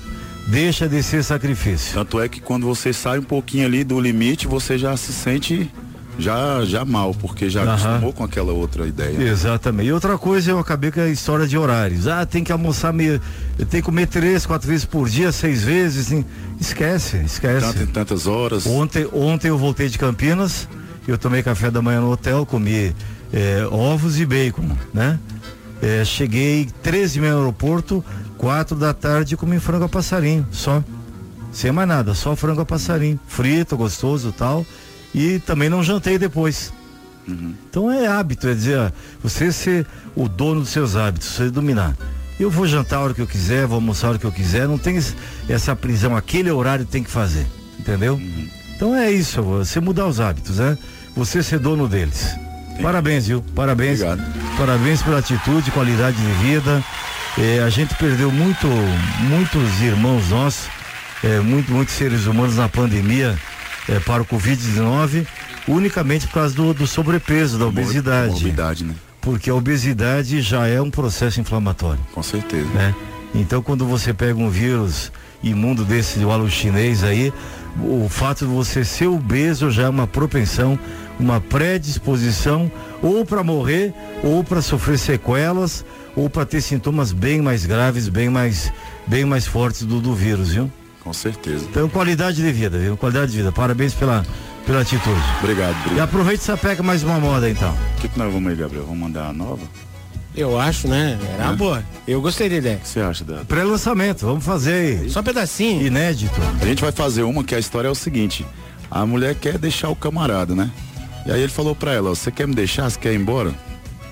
[0.47, 1.93] deixa de ser sacrifício.
[1.93, 5.71] Tanto é que quando você sai um pouquinho ali do limite, você já se sente
[6.17, 9.21] já já mal, porque já acostumou com aquela outra ideia.
[9.21, 9.87] Exatamente.
[9.87, 12.07] E outra coisa, eu acabei com a história de horários.
[12.07, 13.19] Ah, tem que almoçar meio,
[13.69, 16.11] tem que comer três, quatro vezes por dia, seis vezes.
[16.59, 17.73] Esquece, esquece.
[17.73, 18.65] Tanto, tantas horas.
[18.65, 20.67] Ontem, ontem eu voltei de Campinas,
[21.07, 22.95] eu tomei café da manhã no hotel, comi
[23.33, 25.19] é, ovos e bacon, né?
[25.81, 28.03] É, cheguei 13 no aeroporto,
[28.37, 30.83] quatro da tarde comi frango a passarinho, só.
[31.51, 33.19] Sem mais nada, só frango a passarinho.
[33.27, 34.65] Frito, gostoso tal.
[35.15, 36.73] E também não jantei depois.
[37.25, 37.55] Uhum.
[37.69, 41.95] Então é hábito, é dizer, você ser o dono dos seus hábitos, você dominar.
[42.37, 44.67] Eu vou jantar a hora que eu quiser, vou almoçar a hora que eu quiser,
[44.67, 45.01] não tem
[45.47, 47.47] essa prisão, aquele horário tem que fazer,
[47.79, 48.15] entendeu?
[48.15, 48.49] Uhum.
[48.75, 50.77] Então é isso, você mudar os hábitos, né?
[51.15, 52.35] Você ser dono deles.
[52.81, 53.41] Parabéns, viu?
[53.55, 54.01] Parabéns.
[54.01, 54.57] Obrigado.
[54.57, 56.83] Parabéns pela atitude, qualidade de vida.
[57.37, 58.67] É, a gente perdeu muito,
[59.21, 60.67] muitos irmãos nossos,
[61.23, 63.39] é, muito, muitos seres humanos na pandemia
[63.89, 65.25] é, para o Covid-19,
[65.67, 68.31] unicamente por causa do, do sobrepeso, da obesidade.
[68.31, 68.95] Obesidade, né?
[69.21, 71.99] Porque a obesidade já é um processo inflamatório.
[72.13, 72.69] Com certeza.
[72.69, 72.93] Né?
[73.33, 75.11] Então quando você pega um vírus
[75.43, 77.33] imundo desse do halo chinês aí,
[77.83, 80.79] o fato de você ser obeso já é uma propensão,
[81.19, 82.71] uma predisposição
[83.01, 83.93] ou para morrer
[84.23, 85.83] ou para sofrer sequelas
[86.15, 88.71] ou para ter sintomas bem mais graves, bem mais,
[89.05, 90.71] bem mais fortes do, do vírus, viu?
[91.05, 91.67] Com certeza.
[91.69, 92.97] Então, qualidade de vida, viu?
[92.97, 93.51] Qualidade de vida.
[93.51, 94.25] Parabéns pela,
[94.65, 95.21] pela atitude.
[95.39, 95.97] Obrigado, obrigado.
[95.97, 97.71] E aproveite essa peca mais uma moda, então.
[97.97, 98.85] O que, que nós vamos aí, Gabriel?
[98.85, 99.61] Vamos mandar a nova?
[100.35, 101.19] Eu acho, né?
[101.35, 101.45] Era é?
[101.45, 101.83] uma boa.
[102.07, 102.77] Eu gostei da ideia.
[102.77, 103.45] O que você acha dela?
[103.45, 105.09] Pré-lançamento, vamos fazer aí.
[105.11, 105.85] Só um pedacinho.
[105.85, 106.41] Inédito.
[106.59, 108.43] A gente vai fazer uma que a história é o seguinte.
[108.89, 110.71] A mulher quer deixar o camarada, né?
[111.27, 112.89] E aí ele falou pra ela, você quer me deixar?
[112.89, 113.53] Você quer ir embora?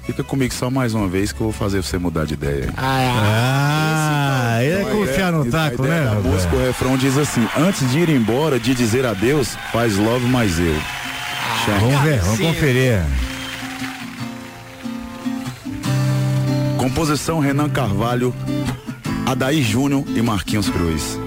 [0.06, 2.74] Fica comigo só mais uma vez que eu vou fazer você mudar de ideia.
[2.76, 6.10] Ah, ah ele é confiar no taco, né?
[6.10, 10.26] A música, o refrão diz assim: Antes de ir embora, de dizer adeus, faz love
[10.26, 10.76] mais eu.
[10.76, 13.02] Ah, vamos ver, vamos conferir.
[16.78, 18.36] Composição Renan Carvalho,
[19.26, 21.18] Adair Júnior e Marquinhos Cruz.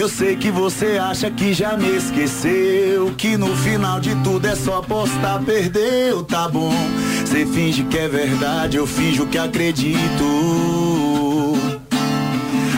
[0.00, 3.12] Eu sei que você acha que já me esqueceu.
[3.18, 6.72] Que no final de tudo é só postar, perdeu, tá bom.
[7.20, 10.24] Você finge que é verdade, eu finjo que acredito.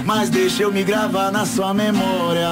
[0.05, 2.49] Mas deixa eu me gravar na sua memória.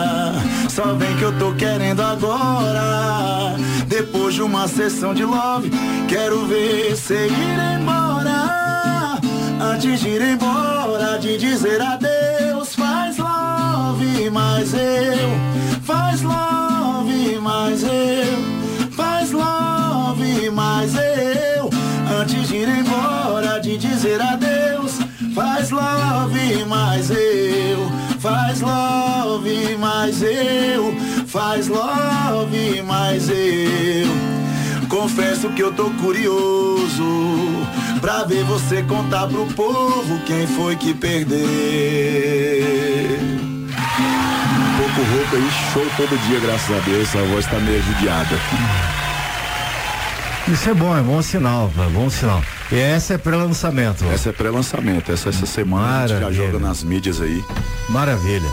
[0.69, 3.57] Só vem que eu tô querendo agora.
[3.89, 5.69] Depois de uma sessão de love,
[6.07, 9.19] quero ver você ir embora.
[9.61, 12.30] Antes de ir embora, de dizer adeus,
[13.91, 15.31] love, mais eu.
[15.83, 18.91] Faz love, mais eu.
[18.93, 21.71] Faz love, mais eu.
[22.21, 24.99] Antes de ir embora, de dizer adeus.
[25.35, 27.91] Faz love, mais eu.
[28.21, 30.95] Faz love, mais eu.
[31.27, 34.09] Faz love, mais eu.
[34.89, 37.05] Confesso que eu tô curioso
[38.01, 42.90] pra ver você contar pro povo quem foi que perdeu
[45.05, 47.15] rouco aí, show todo dia, graças a Deus.
[47.15, 48.37] A voz tá meio judiada.
[50.49, 52.43] Isso é bom, é bom sinal, é bom sinal.
[52.73, 54.05] E essa é pré-lançamento.
[54.07, 55.13] Essa é pré-lançamento.
[55.13, 56.27] Essa, essa semana Maravilha.
[56.27, 57.45] a gente já joga nas mídias aí.
[57.89, 58.49] Maravilha.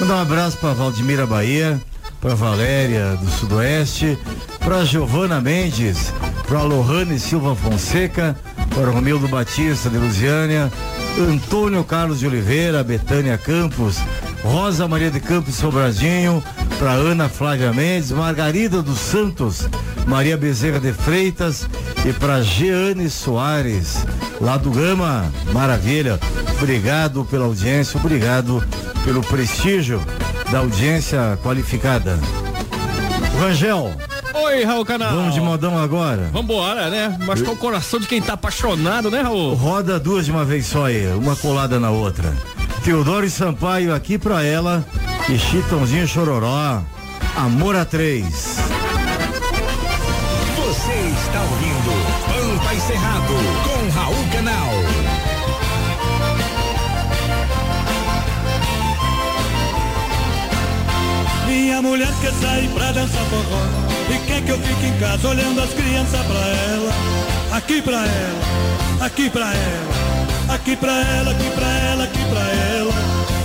[0.00, 1.80] Mandar um abraço para Valdemira Bahia,
[2.20, 4.18] para Valéria do Sudoeste,
[4.60, 6.12] para Giovana Mendes,
[6.46, 8.36] para Lohane Silva Fonseca,
[8.74, 10.70] para Romildo Batista de Lusiânia,
[11.18, 13.98] Antônio Carlos de Oliveira, Betânia Campos,
[14.42, 16.42] Rosa Maria de Campos Sobradinho,
[16.78, 19.68] para Ana Flávia Mendes, Margarida dos Santos,
[20.06, 21.68] Maria Bezerra de Freitas
[22.04, 24.04] e para Jeane Soares,
[24.40, 25.30] lá do Gama.
[25.52, 26.18] Maravilha.
[26.60, 28.62] Obrigado pela audiência, obrigado
[29.04, 30.02] pelo prestígio
[30.50, 32.18] da audiência qualificada.
[33.40, 33.92] Rangel.
[34.34, 35.14] Oi, Raul Canal.
[35.14, 36.30] Vamos de modão agora?
[36.32, 37.18] Vambora, né?
[37.26, 39.54] Mas com o coração de quem tá apaixonado, né, Raul?
[39.54, 42.32] Roda duas de uma vez só aí, uma colada na outra.
[42.84, 44.84] Teodoro e Sampaio aqui pra ela
[45.28, 46.82] e Chitãozinho Chororó.
[47.36, 48.56] Amor a três.
[50.56, 51.92] Você está ouvindo
[52.26, 55.12] Pampa e Cerrado com Raul Canal.
[61.46, 63.62] Minha mulher quer sair pra dançar forró
[64.10, 66.92] E quer que eu fique em casa olhando as crianças pra ela
[67.52, 70.02] Aqui pra ela, aqui pra ela
[70.54, 72.71] Aqui pra ela, aqui pra ela, aqui pra ela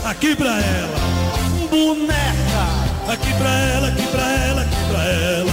[0.09, 0.97] Aqui pra ela.
[1.69, 3.11] Boneca.
[3.11, 5.51] Aqui pra ela, aqui pra ela, aqui pra ela.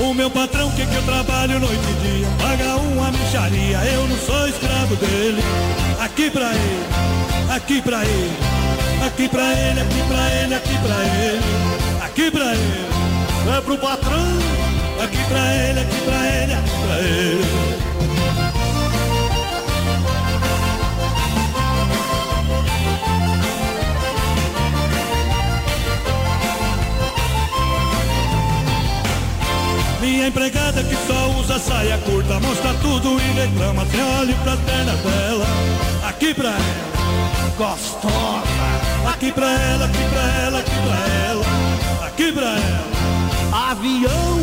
[0.00, 2.28] O meu patrão quer que eu trabalho noite e dia?
[2.40, 5.42] Paga uma micharia, eu não sou escravo dele.
[6.00, 6.86] Aqui pra ele,
[7.56, 8.36] aqui pra ele
[9.04, 11.67] Aqui pra ele, aqui pra ele, aqui pra ele
[12.18, 12.88] Aqui pra ele,
[13.56, 14.18] é pro patrão
[15.04, 17.44] Aqui pra ele, aqui pra ele, aqui pra ele.
[30.00, 34.98] Minha empregada que só usa saia curta Mostra tudo e reclama Você olha pras pernas
[35.02, 35.46] dela.
[36.08, 39.08] Aqui pra ela, gostosa.
[39.08, 41.57] Aqui pra ela, aqui pra ela, aqui pra ela
[42.18, 44.40] Aqui pra ela, avião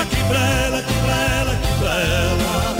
[0.00, 2.76] Aqui pra ela, aqui pra ela, aqui pra ela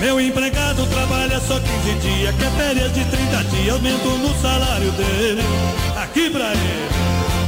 [0.00, 5.42] Meu empregado trabalha só 15 dias, quer férias de 30 dias, aumento no salário dele.
[5.96, 6.90] Aqui pra ele,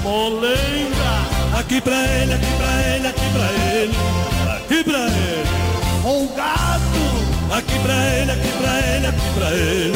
[0.03, 1.59] molenga.
[1.59, 4.34] Aqui pra ele, aqui pra ele, aqui pra ele.
[4.75, 5.47] Aqui pra ele,
[6.03, 7.57] folgado.
[7.57, 9.95] Aqui pra ele, aqui pra ele, aqui pra ele.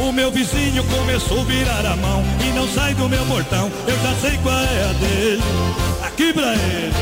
[0.00, 3.70] O meu vizinho começou a virar a mão e não sai do meu portão.
[3.86, 5.42] Eu já sei qual é a dele.
[6.04, 6.92] Aqui pra ele,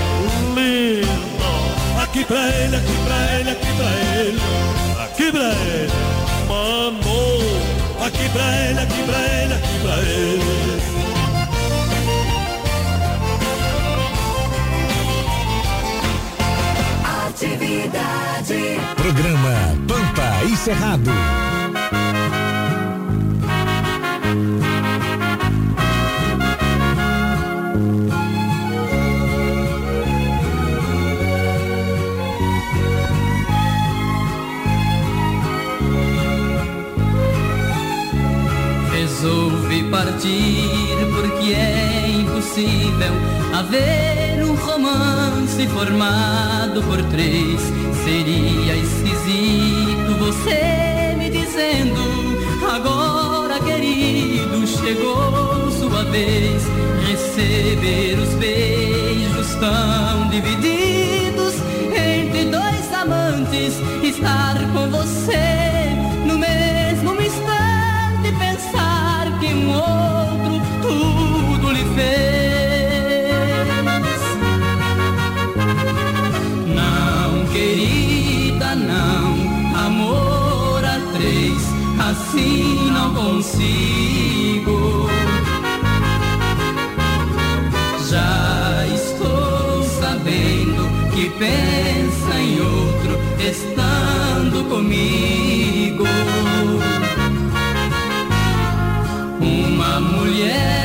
[0.55, 2.03] lindo.
[2.03, 4.86] Aqui pra ele, aqui pra ele, aqui pra ele.
[5.17, 5.93] Aqui pra ele,
[6.47, 7.01] mano.
[8.07, 10.83] Aqui pra ele, aqui pra ele, aqui pra ele.
[17.29, 18.63] Atividade.
[18.95, 19.55] Programa
[19.89, 21.11] Pampa e Cerrado.
[40.17, 43.13] Partir porque é impossível
[43.53, 47.61] haver um romance formado por três.
[48.05, 52.01] Seria esquisito você me dizendo
[52.67, 56.63] agora querido chegou sua vez
[57.07, 61.55] receber os beijos tão divididos
[61.95, 65.66] entre dois amantes estar com você
[91.39, 96.05] pensa em outro estando comigo.
[99.41, 100.76] Uma mulher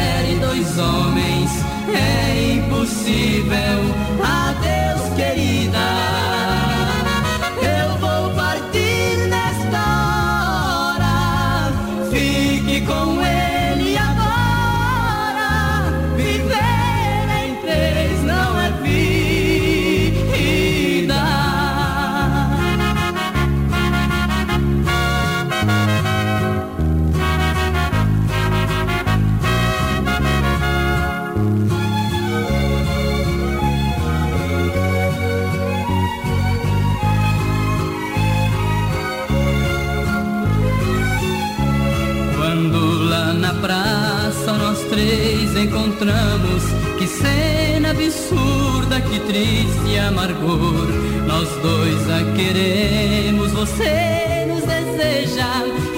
[49.32, 50.88] triste amargor.
[51.26, 55.48] Nós dois a queremos, você nos deseja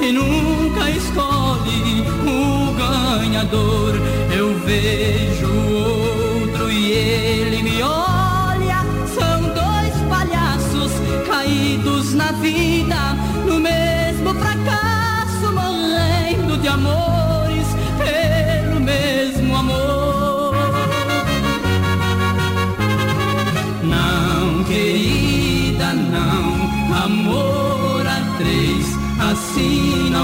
[0.02, 3.94] e nunca escolhe o ganhador.
[4.32, 5.23] Eu vejo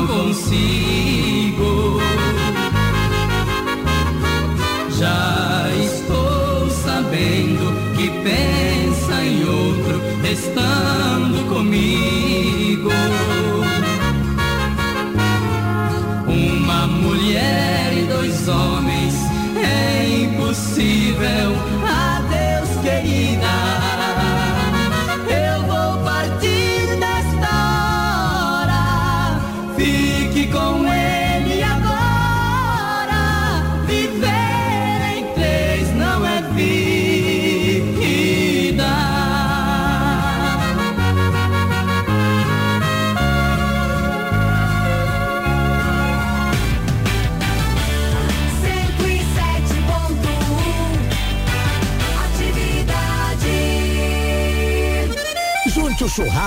[0.05, 0.98] assim não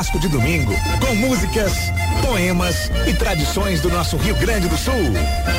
[0.02, 1.72] churrasco de domingo com músicas,
[2.22, 4.92] poemas e tradições do nosso Rio Grande do Sul.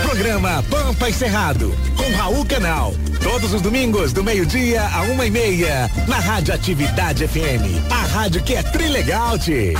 [0.04, 2.94] Programa Pampa e Cerrado com Raul Canal.
[3.22, 7.89] Todos os domingos do meio-dia a uma e meia na Rádio Atividade FM.
[7.89, 9.74] A rádio que é trilegal, -te.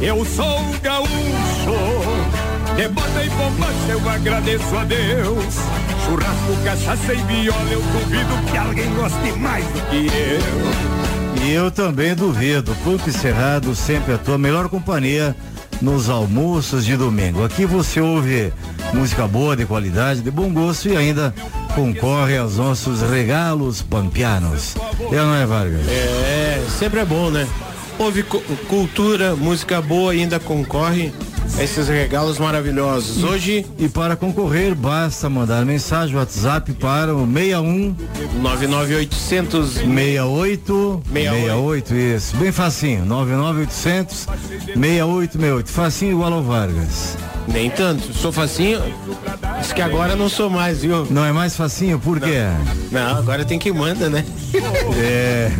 [0.00, 5.54] Eu sou o gaúcho, de bota e bombacha eu agradeço a Deus.
[6.04, 11.21] Churrasco, cachaça e viola, eu duvido que alguém goste mais do que eu.
[11.48, 12.74] Eu também duvido.
[13.06, 15.34] E Cerrado, sempre a tua melhor companhia
[15.80, 17.44] nos almoços de domingo.
[17.44, 18.52] Aqui você ouve
[18.94, 21.34] música boa, de qualidade, de bom gosto e ainda
[21.74, 24.74] concorre aos nossos regalos pampianos.
[25.10, 25.88] É não é, Vargas?
[25.88, 27.46] É, sempre é bom, né?
[27.98, 31.12] Houve cu- cultura, música boa e ainda concorre
[31.58, 33.22] esses regalos maravilhosos.
[33.22, 33.66] Hoje.
[33.78, 37.96] E para concorrer, basta mandar mensagem WhatsApp para o 61
[38.40, 42.36] 99800 68 68, isso.
[42.36, 43.04] Bem facinho.
[43.04, 44.26] 99800
[44.74, 45.70] 6868.
[45.70, 47.16] Facinho igual ao Vargas.
[47.48, 48.12] Nem tanto.
[48.14, 48.80] Sou facinho.
[49.60, 51.06] Diz que agora não sou mais, viu?
[51.10, 52.42] Não é mais facinho, por quê?
[52.90, 54.24] Não, agora tem que manda, né?
[54.96, 55.50] É.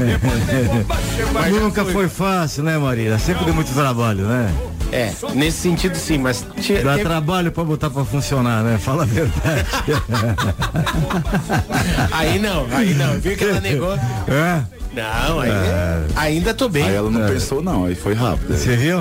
[1.50, 3.18] Nunca foi fácil, né, Maria?
[3.18, 4.52] Sempre deu muito trabalho, né?
[4.92, 6.52] É, nesse sentido sim, mas Dá
[6.92, 8.76] teve- trabalho pra botar pra funcionar, né?
[8.78, 9.64] Fala a verdade.
[12.12, 13.18] Aí não, aí não.
[13.18, 13.94] Viu que ela negou?
[13.94, 14.62] É?
[14.94, 16.02] Não, aí, É.
[16.16, 16.84] ainda tô bem.
[16.84, 18.54] Aí ela não pensou não, aí foi rápido.
[18.54, 19.00] Você viu?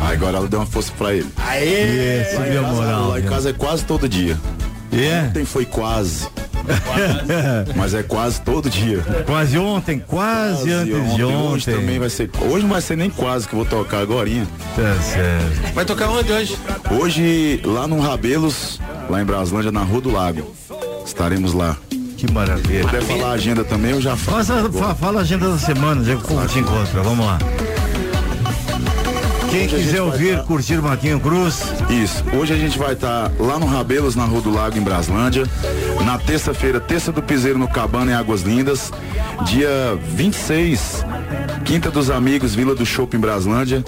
[0.00, 1.28] Aí agora ela deu uma força pra ele.
[1.36, 2.22] Aê!
[2.22, 3.08] Isso, deu moral.
[3.10, 4.36] Lá em casa é quase todo dia.
[4.92, 5.26] É?
[5.28, 6.26] Ontem foi quase.
[7.76, 9.00] Mas é quase todo dia.
[9.26, 11.36] Quase ontem, quase, antes de ontem.
[11.36, 12.30] Hoje também vai ser.
[12.40, 14.28] Hoje não vai ser nem quase que eu vou tocar agora.
[14.28, 15.74] Tá certo.
[15.74, 16.56] Vai tocar onde hoje?
[16.90, 20.52] Hoje, lá no Rabelos, lá em Braslândia, na Rua do Lago.
[21.04, 21.76] Estaremos lá.
[22.16, 22.80] Que maravilha.
[22.82, 24.38] Se puder falar a agenda também, eu já falo.
[24.38, 27.02] Faça, fa- fala a agenda da semana, é que o povo te encontra.
[27.02, 27.38] Vamos lá.
[29.58, 32.22] Quem quiser ouvir, tá- curtir Marquinho Cruz, Isso.
[32.36, 35.44] Hoje a gente vai estar lá no Rabelos, na Rua do Lago, em Braslândia.
[36.04, 38.92] Na terça-feira, Terça do Piseiro no Cabana, em Águas Lindas.
[39.46, 41.02] Dia 26,
[41.64, 43.82] Quinta dos Amigos, Vila do Chopp, em Braslândia.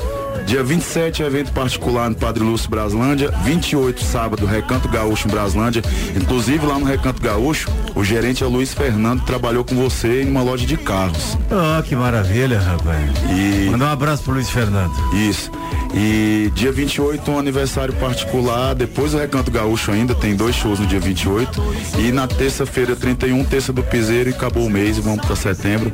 [0.49, 3.31] Dia 27, evento particular no Padre Lúcio, Braslândia.
[3.45, 5.83] 28, sábado, Recanto Gaúcho, em Braslândia.
[6.17, 10.23] Inclusive, lá no Recanto Gaúcho, o gerente é o Luiz Fernando, que trabalhou com você
[10.23, 11.37] em uma loja de carros.
[11.51, 13.11] oh, que maravilha, rapaz.
[13.31, 14.91] E Manda um abraço pro Luiz Fernando.
[15.15, 15.51] isso.
[15.95, 18.75] E dia 28, um aniversário particular.
[18.75, 21.63] Depois do Recanto Gaúcho ainda, tem dois shows no dia 28.
[21.99, 25.93] E na terça-feira, 31, terça do Piseiro e acabou o mês vamos para setembro.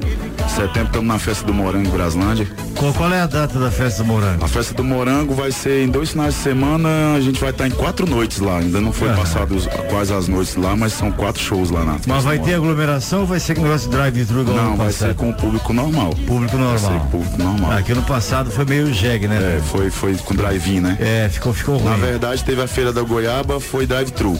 [0.49, 2.47] Setembro estamos na festa do Morango em Braslândia.
[2.77, 4.44] Qual, qual é a data da festa do Morango?
[4.45, 7.67] A festa do Morango vai ser em dois finais de semana, a gente vai estar
[7.67, 8.59] em quatro noites lá.
[8.59, 9.17] Ainda não foi Aham.
[9.17, 12.53] passado os- quase as noites lá, mas são quatro shows lá na Mas vai ter
[12.55, 15.09] aglomeração ou vai ser com negócio de drive-thru Não, vai passado?
[15.09, 16.11] ser com o público normal.
[16.27, 17.09] Público normal.
[17.11, 17.73] público normal.
[17.73, 19.57] Aqui no passado foi meio jegue, né?
[19.57, 20.99] É, foi, foi com drive-in, né?
[21.01, 21.91] É, ficou, ficou ruim.
[21.91, 24.39] Na verdade, teve a feira da Goiaba, foi drive-thru.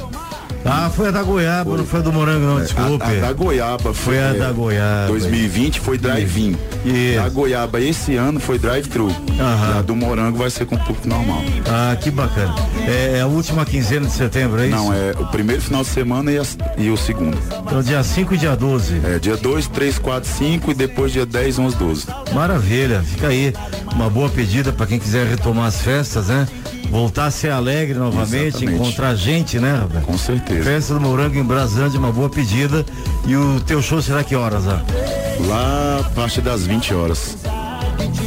[0.65, 1.79] Ah, foi a da Goiaba, foi.
[1.79, 3.05] não foi a do Morango não, desculpe.
[3.05, 5.09] A, a da Goiaba foi, foi a da Goiaba.
[5.09, 6.57] 2020 foi drive-in.
[7.23, 9.09] A Goiaba esse ano foi drive-thru.
[9.79, 11.43] A do Morango vai ser com público normal.
[11.69, 12.55] Ah, que bacana.
[12.87, 14.77] É, é, a última quinzena de setembro, é isso?
[14.77, 16.43] Não, é o primeiro final de semana e, a,
[16.79, 17.37] e o segundo.
[17.67, 19.01] Então dia 5 e dia 12.
[19.05, 22.07] É, dia 2, 3, 4, 5 e depois dia 10, 11, 12.
[22.33, 23.53] Maravilha, fica aí
[23.95, 26.47] uma boa pedida para quem quiser retomar as festas, né?
[26.91, 28.75] Voltar a ser alegre novamente, Exatamente.
[28.75, 30.05] encontrar gente, né, Roberto?
[30.07, 30.65] Com certeza.
[30.65, 32.85] Festa do Morango em Braslândia, uma boa pedida.
[33.27, 34.83] E o teu show será que horas, lá?
[35.47, 37.37] Lá a partir das 20 horas.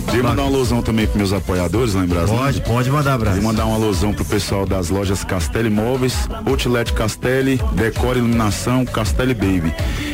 [0.06, 2.40] Queria mandar uma alusão também para meus apoiadores lá em Brasília.
[2.40, 3.42] Pode, pode mandar abraço.
[3.42, 9.74] Mandar uma alusão pro pessoal das lojas Castelli Móveis, Outlet Castelli, Decor Iluminação, Castelli Baby.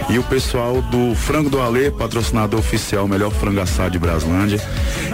[0.09, 4.61] E o pessoal do Frango do Alê, patrocinador oficial, melhor frango assado de Braslândia.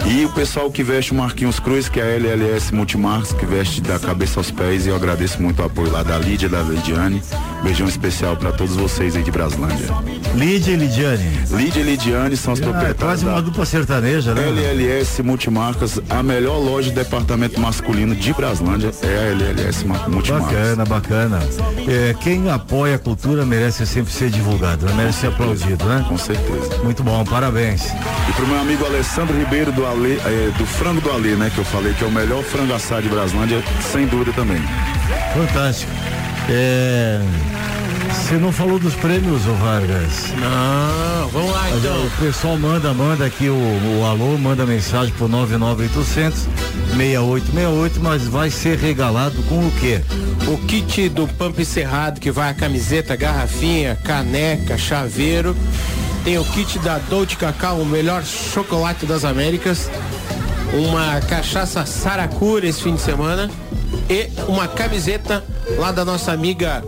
[0.06, 3.80] E o pessoal que veste o Marquinhos Cruz, que é a LLS Multimarcos, que veste
[3.80, 4.86] da cabeça aos pés.
[4.86, 7.22] E eu agradeço muito o apoio lá da Lídia e da Lidiane.
[7.62, 9.86] Beijão especial para todos vocês aí de Braslândia.
[10.34, 11.40] Lídia e Lidiane.
[11.50, 13.00] Lídia e Lidiane são as ah, proprietárias.
[13.00, 14.48] É quase uma dupla sertaneja, né?
[14.48, 20.50] LLS Multimarcas, a melhor loja de departamento masculino de Braslândia é a LLS Multimarcas.
[20.50, 21.38] Bacana, bacana.
[21.86, 24.92] É, quem apoia a cultura merece sempre ser divulgado, né?
[24.94, 26.04] merece ser aplaudido, né?
[26.08, 26.78] Com certeza.
[26.82, 27.86] Muito bom, parabéns.
[28.28, 31.50] E pro meu amigo Alessandro Ribeiro do Ale, é, do Frango do Ale, né?
[31.54, 34.62] Que eu falei que é o melhor frango assado de Braslândia, sem dúvida também.
[35.34, 35.92] Fantástico.
[36.48, 37.20] É...
[38.12, 40.32] Você não falou dos prêmios, ô Vargas?
[40.38, 42.06] Não, vamos lá então.
[42.06, 46.48] O pessoal manda, manda aqui o, o alô, manda mensagem pro 99800
[46.96, 50.00] 6868, mas vai ser regalado com o quê?
[50.48, 55.56] O kit do Pampa Cerrado, que vai a camiseta, garrafinha, caneca, chaveiro.
[56.24, 59.88] Tem o kit da Dolce Cacau, o melhor chocolate das Américas.
[60.72, 63.50] Uma cachaça Saracura esse fim de semana.
[64.08, 65.44] E uma camiseta
[65.78, 66.84] lá da nossa amiga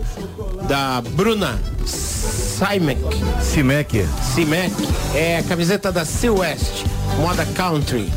[0.67, 2.99] da Bruna Simek.
[3.41, 4.05] Simek.
[4.33, 4.73] Simek.
[5.13, 6.85] É a camiseta da Sea West,
[7.19, 8.11] moda country.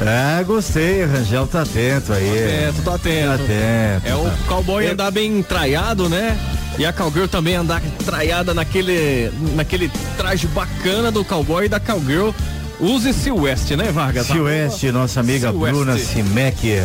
[0.00, 2.28] É, gostei, Rangel tá atento aí.
[2.28, 3.28] Tô atento, tô atento.
[3.28, 4.06] Tá atento.
[4.06, 6.38] É o cowboy andar bem traiado, né?
[6.78, 12.30] E a cowgirl também andar traiada naquele, naquele traje bacana do cowboy e da cowgirl.
[12.78, 14.26] Use Silvestre, né, Vargas?
[14.26, 16.82] Silvestre, nossa amiga Bruna Simek.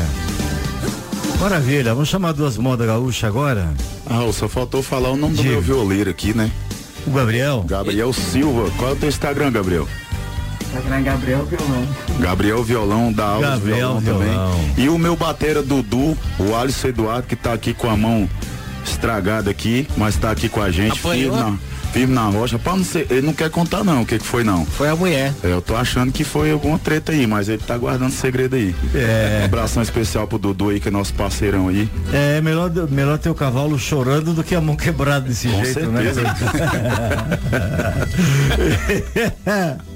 [1.42, 3.74] Maravilha, vamos chamar duas modas gaúchas agora?
[4.06, 5.50] Ah, só faltou falar o nome Diga.
[5.50, 6.52] do meu violeiro aqui, né?
[7.08, 7.66] O Gabriel?
[7.68, 8.70] Gabriel Silva.
[8.78, 9.88] Qual é o teu Instagram, Gabriel?
[10.62, 11.88] Instagram Gabriel Violão.
[12.20, 14.86] Gabriel Violão, da Alves Gabriel Violão, Violão também.
[14.86, 18.30] E o meu batera Dudu, o Alisson Eduardo, que tá aqui com a mão
[18.86, 21.00] estragada aqui, mas tá aqui com a gente.
[21.00, 21.58] Apanhou?
[21.94, 22.58] Vive na rocha.
[22.58, 24.66] Pá, não sei, ele não quer contar não o que, que foi não.
[24.66, 25.34] Foi a mulher.
[25.44, 28.74] É, eu tô achando que foi alguma treta aí, mas ele tá guardando segredo aí.
[28.96, 29.40] É.
[29.42, 31.90] Um abração especial pro Dudu aí, que é nosso parceirão aí.
[32.14, 35.92] É, melhor, melhor ter o cavalo chorando do que a mão quebrada desse Com jeito,
[35.92, 36.14] né?
[36.14, 36.24] certeza.
[36.24, 36.36] né?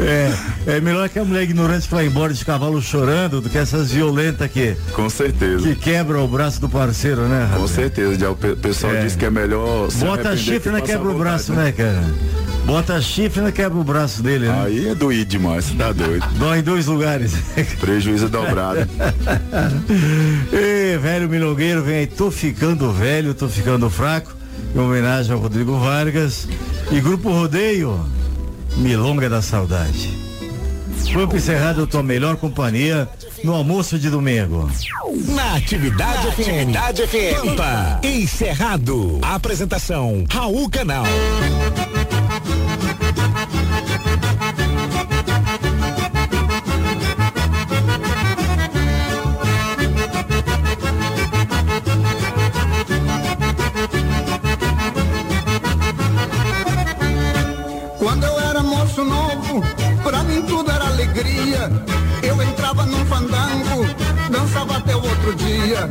[0.00, 0.32] É,
[0.66, 3.92] é melhor que a mulher ignorante que vai embora de cavalo chorando do que essas
[3.92, 4.76] violentas aqui.
[4.92, 5.62] Com certeza.
[5.62, 7.50] Que quebram o braço do parceiro, né?
[7.56, 8.18] Com certeza.
[8.18, 9.02] Já o pessoal é.
[9.02, 9.88] diz que é melhor.
[9.92, 10.80] Bota chifre, né?
[10.80, 12.02] Quebra o braço, né, cara?
[12.66, 13.52] Bota chifre, né?
[13.52, 14.62] Quebra o braço dele, né?
[14.64, 16.26] Aí é doído demais, você tá doido.
[16.38, 17.34] Dói em dois lugares.
[17.78, 18.88] Prejuízo dobrado.
[20.52, 22.06] Ei, velho milongueiro, vem aí.
[22.06, 24.34] Tô ficando velho, tô ficando fraco.
[24.74, 26.48] Em homenagem ao Rodrigo Vargas.
[26.90, 28.04] E Grupo Rodeio.
[28.76, 30.18] Milonga da Saudade.
[31.12, 33.08] Campo Encerrado, tua melhor companhia
[33.44, 34.68] no almoço de domingo.
[35.28, 37.34] Na Atividade, Na FM, atividade FM.
[37.46, 39.18] Pampa, Encerrado.
[39.22, 41.04] Apresentação, Raul Canal.
[65.74, 65.88] Dia.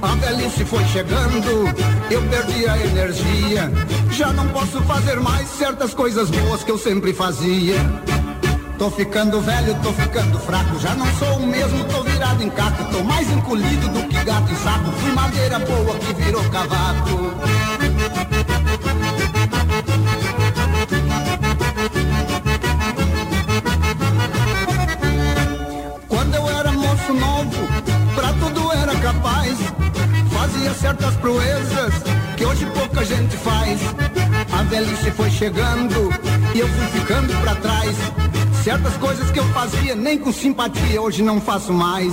[0.00, 1.68] A velhice foi chegando,
[2.10, 3.70] eu perdi a energia.
[4.10, 7.76] Já não posso fazer mais certas coisas boas que eu sempre fazia.
[8.78, 12.84] Tô ficando velho, tô ficando fraco, já não sou o mesmo, tô virado em caco,
[12.92, 17.16] tô mais encolhido do que gato em saco, fui madeira boa que virou cavaco.
[30.66, 31.94] Fazia certas proezas
[32.36, 33.80] que hoje pouca gente faz.
[34.52, 36.10] A velhice foi chegando
[36.54, 37.96] e eu fui ficando para trás.
[38.64, 42.12] Certas coisas que eu fazia nem com simpatia hoje não faço mais.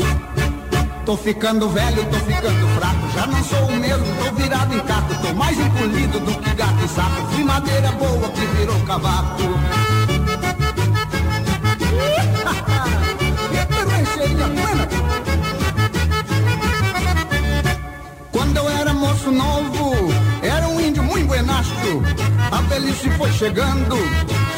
[1.06, 5.14] Tô ficando velho, tô ficando fraco, já não sou o mesmo, tô virado em caco,
[5.22, 7.28] tô mais encolhido do que gato e sapo.
[7.34, 9.44] Fui madeira boa que virou cavaco.
[19.04, 22.02] moço novo, era um índio muito buenacho.
[22.50, 23.98] A velhice foi chegando,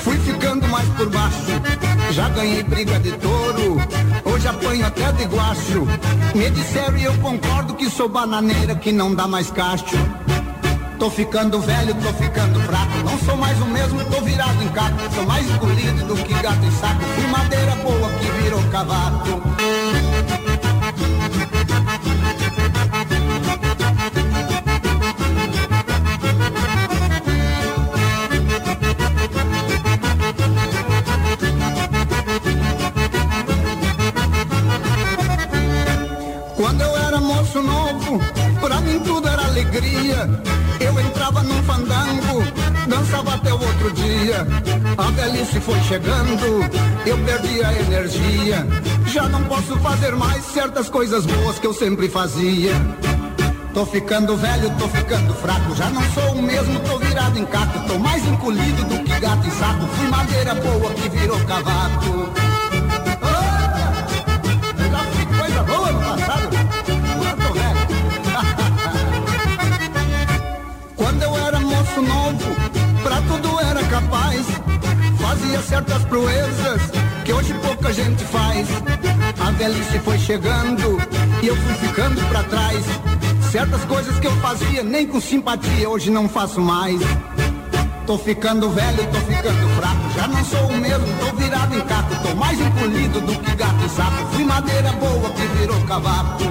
[0.04, 1.52] fui ficando mais por baixo.
[2.12, 3.78] Já ganhei briga de touro,
[4.24, 5.88] hoje apanho até de guacho.
[6.36, 9.98] Me disseram e eu concordo que sou bananeira que não dá mais cacho.
[11.00, 12.98] Tô ficando velho, tô ficando fraco.
[13.04, 15.14] Não sou mais o mesmo, tô virado em caco.
[15.14, 17.02] Sou mais engolido do que gato em saco.
[17.16, 19.42] Fui madeira boa que virou cavaco.
[45.46, 46.44] Velhice foi chegando,
[47.06, 48.68] eu perdi a energia.
[49.08, 52.74] Já não posso fazer mais certas coisas boas que eu sempre fazia.
[53.74, 57.88] Tô ficando velho, tô ficando fraco, já não sou o mesmo, tô virado em caco.
[57.88, 62.45] Tô mais encolhido do que gato em saco, fui madeira boa que virou cavaco.
[75.56, 76.82] Fazia certas proezas
[77.24, 78.68] que hoje pouca gente faz.
[79.40, 80.98] A velhice foi chegando
[81.42, 82.84] e eu fui ficando pra trás.
[83.52, 87.00] Certas coisas que eu fazia nem com simpatia hoje não faço mais.
[88.06, 92.16] Tô ficando velho, tô ficando fraco, já não sou o mesmo, tô virado em caco,
[92.22, 94.28] tô mais encolhido do que gato e sapo.
[94.34, 96.44] Fui madeira boa que virou cavaco.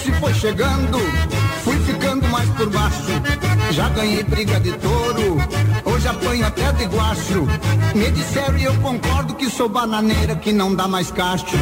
[0.00, 0.98] Velhice foi chegando,
[1.62, 3.12] fui ficando mais por baixo.
[3.70, 5.36] Já ganhei briga de touro,
[5.84, 7.46] hoje apanho até de guacho.
[7.94, 11.56] Me disseram e eu concordo que sou bananeira que não dá mais cacho.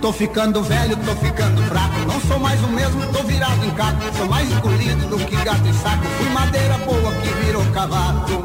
[0.00, 1.98] Tô ficando velho, tô ficando fraco.
[2.06, 4.16] Não sou mais o mesmo, tô virado em caco.
[4.16, 6.04] Sou mais engolido do que gato e saco.
[6.18, 8.44] Fui madeira boa que virou cavaco.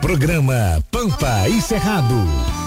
[0.00, 2.59] Programa Pampa e Cerrado.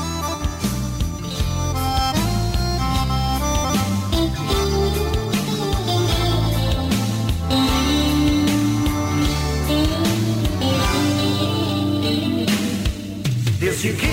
[13.83, 14.12] Desde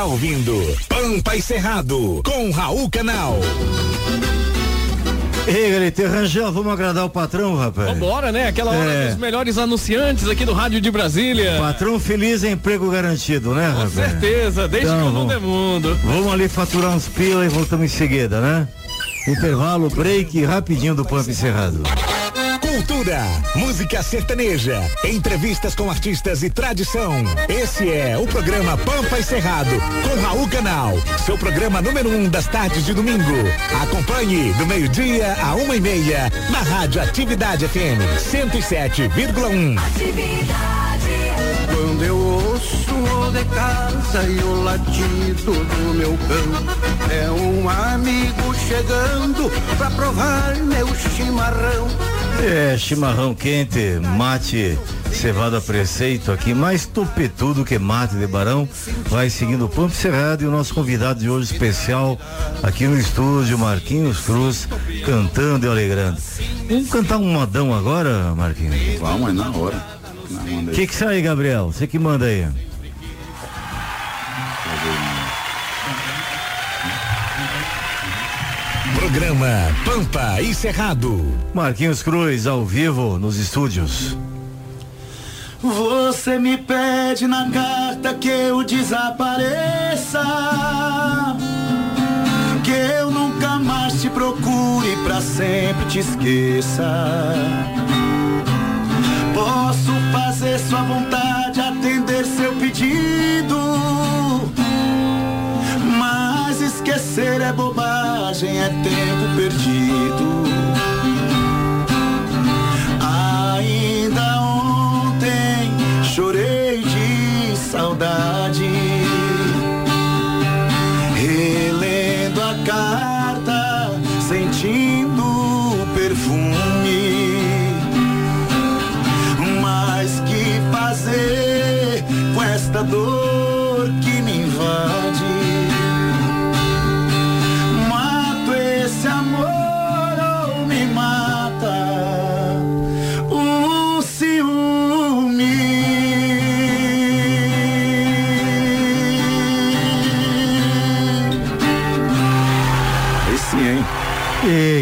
[0.00, 3.38] está ouvindo Pampa e Cerrado com Raul Canal.
[5.46, 7.88] Ei, galera, Rangel, vamos agradar o patrão, rapaz.
[7.88, 8.48] Vambora, né?
[8.48, 9.08] Aquela hora É.
[9.08, 11.58] dos melhores anunciantes aqui do Rádio de Brasília.
[11.58, 13.92] Patrão feliz é emprego garantido, né, Com rapaz?
[13.92, 15.98] certeza, desde Então, que o mundo vamos- é mundo.
[16.02, 18.66] Vamos ali faturar uns pila e voltamos em seguida, né?
[19.28, 21.82] Intervalo, break, rapidinho do Pampa Encerrado.
[22.80, 23.22] Cultura,
[23.56, 27.12] música sertaneja, entrevistas com artistas e tradição.
[27.46, 29.70] Esse é o programa Pampa e Cerrado,
[30.02, 30.94] com Raul Canal.
[31.26, 33.22] Seu programa número um das tardes de domingo.
[33.82, 39.76] Acompanhe do meio-dia a uma e meia na Rádio Atividade FM 107,1.
[41.66, 48.54] Quando eu ouço o de casa e o latido do meu cão, é um amigo
[48.54, 52.19] chegando pra provar meu chimarrão.
[52.38, 54.78] É, chimarrão quente, mate,
[55.12, 58.68] cevada preceito aqui, mais topetudo que mate de barão.
[59.08, 62.18] Vai seguindo o Pampo Cerrado e o nosso convidado de hoje especial
[62.62, 64.68] aqui no estúdio, Marquinhos Cruz,
[65.04, 66.18] cantando e alegrando.
[66.68, 68.98] Vamos cantar um modão agora, Marquinhos?
[69.00, 69.84] Vamos, é na hora.
[70.68, 71.66] O que que sai, Gabriel?
[71.66, 72.46] Você que manda aí.
[79.00, 81.34] Programa Pampa e Cerrado.
[81.54, 84.14] Marquinhos Cruz, ao vivo, nos estúdios.
[85.62, 90.22] Você me pede na carta que eu desapareça.
[92.62, 96.84] Que eu nunca mais te procure pra sempre te esqueça.
[99.32, 103.56] Posso fazer sua vontade, atender seu pedido.
[105.98, 107.50] Mas esquecer é
[108.40, 110.39] bobagem, é tempo perdido.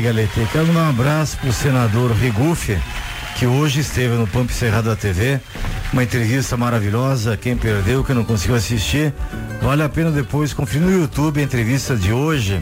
[0.08, 2.78] Quero mandar um abraço pro senador Rigufe,
[3.36, 5.38] que hoje esteve no Pampo Cerrado da TV.
[5.92, 7.36] Uma entrevista maravilhosa.
[7.36, 9.12] Quem perdeu, quem não conseguiu assistir,
[9.60, 12.58] vale a pena depois conferir no YouTube a entrevista de hoje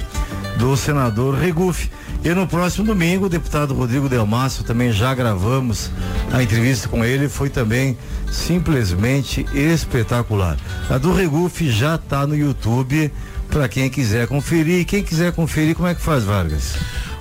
[0.59, 1.89] do senador Regufe.
[2.25, 5.89] E no próximo domingo, o deputado Rodrigo Delmasso também já gravamos
[6.33, 7.97] a entrevista com ele, foi também
[8.29, 10.57] simplesmente espetacular.
[10.91, 13.13] A do Regufe já está no YouTube
[13.49, 14.85] para quem quiser conferir.
[14.85, 16.75] Quem quiser conferir, como é que faz, Vargas?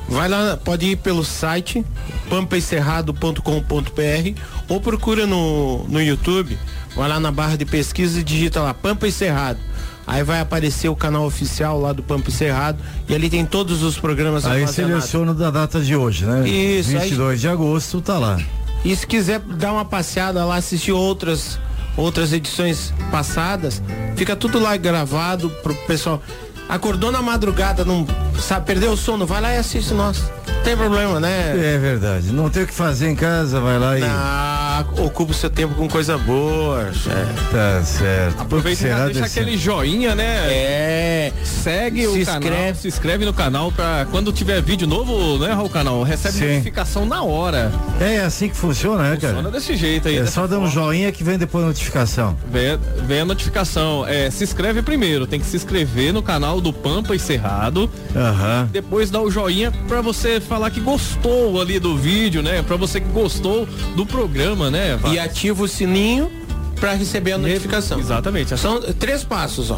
[0.07, 1.83] Vai lá, pode ir pelo site
[2.29, 4.39] pampaencerrado.com.br
[4.69, 6.57] ou procura no, no YouTube,
[6.95, 9.59] vai lá na barra de pesquisa e digita lá Pampa Encerrado.
[10.07, 12.77] Aí vai aparecer o canal oficial lá do Pampa Encerrado
[13.09, 16.47] e ali tem todos os programas Aí seleciona da data de hoje, né?
[16.47, 18.39] Isso, aí- 22 de agosto, tá lá.
[18.83, 21.59] E se quiser dar uma passeada lá, assistir outras
[21.97, 23.81] outras edições passadas,
[24.17, 26.21] fica tudo lá gravado pro pessoal.
[26.67, 28.05] Acordou na madrugada, não
[28.39, 30.23] sabe, perdeu o sono, vai lá e assiste nós.
[30.65, 31.51] Não tem problema, né?
[31.75, 32.31] É verdade.
[32.31, 34.03] Não tem o que fazer em casa, vai lá e.
[34.03, 37.51] Ah, ocupa o seu tempo com coisa boa, chefe.
[37.51, 38.41] Tá certo.
[38.41, 40.25] Aproveita e deixa aquele joinha, né?
[40.51, 41.33] É.
[41.43, 42.49] Segue Se o inscreve.
[42.49, 46.47] canal, se inscreve no canal pra quando tiver vídeo novo, né, Raul Canal, recebe Sim.
[46.53, 47.71] notificação na hora.
[47.99, 49.35] É assim que funciona, né, cara?
[49.35, 50.17] Funciona desse jeito aí.
[50.17, 52.35] É só dar um joinha que vem depois a notificação.
[52.51, 54.03] Vem, vem a notificação.
[54.07, 57.87] É, se inscreve primeiro, tem que se inscrever no canal do Pampa e Cerrado.
[58.15, 58.67] Aham.
[58.71, 62.61] Depois dá o joinha pra você falar que gostou ali do vídeo, né?
[62.61, 64.97] Pra você que gostou do programa, né?
[65.11, 66.31] E ativa o sininho
[66.79, 67.99] pra receber a notificação.
[67.99, 68.57] Exatamente.
[68.57, 69.77] São três passos, ó.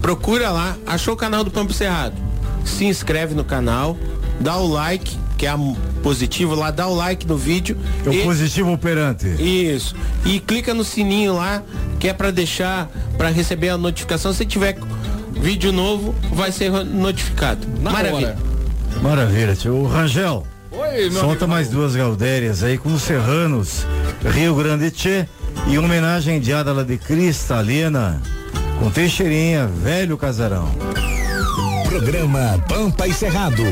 [0.00, 2.14] Procura lá, achou o canal do Pampo Cerrado.
[2.64, 3.96] Se inscreve no canal,
[4.38, 5.58] dá o like, que é a
[6.04, 7.76] positivo lá, dá o like no vídeo.
[8.06, 9.26] É o e- positivo operante.
[9.42, 9.96] Isso.
[10.24, 11.64] E clica no sininho lá,
[11.98, 14.32] que é pra deixar, pra receber a notificação.
[14.32, 14.78] Se tiver
[15.32, 17.66] vídeo novo, vai ser notificado.
[17.80, 18.28] Na Maravilha.
[18.28, 18.51] hora.
[19.00, 19.76] Maravilha, tio.
[19.76, 20.46] O Rangel.
[20.70, 23.86] Oi, meu Solta amigo mais duas Galdérias aí com os Serranos,
[24.34, 25.26] Rio Grande Tchê
[25.68, 28.20] e homenagem de Adala de Cristalina
[28.82, 30.68] com Teixeirinha, velho casarão.
[31.88, 33.62] Programa Pampa e Cerrado.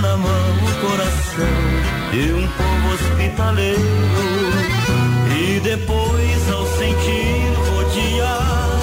[0.00, 3.80] Na mão o coração de um povo hospitaleiro.
[5.36, 8.78] E depois ao sentir rodear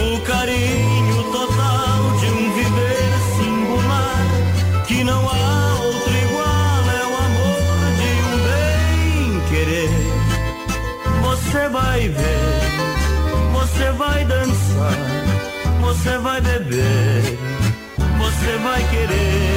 [0.00, 7.60] o carinho total de um viver singular que não há outro igual é o amor
[8.00, 9.90] de um bem querer.
[11.22, 12.64] Você vai ver,
[13.52, 14.98] você vai dançar,
[15.80, 17.38] você vai beber,
[18.18, 19.53] você vai querer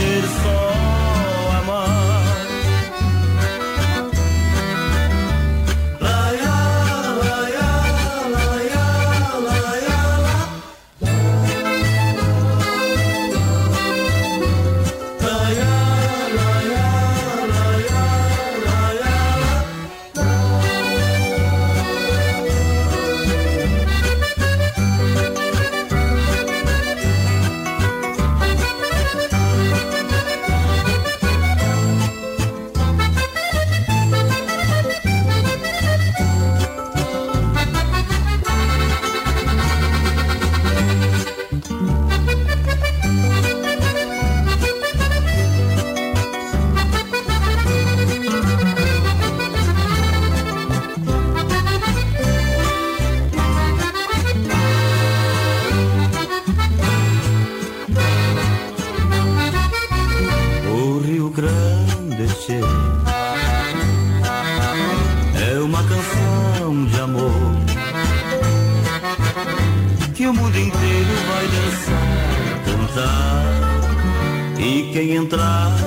[75.13, 75.86] entrar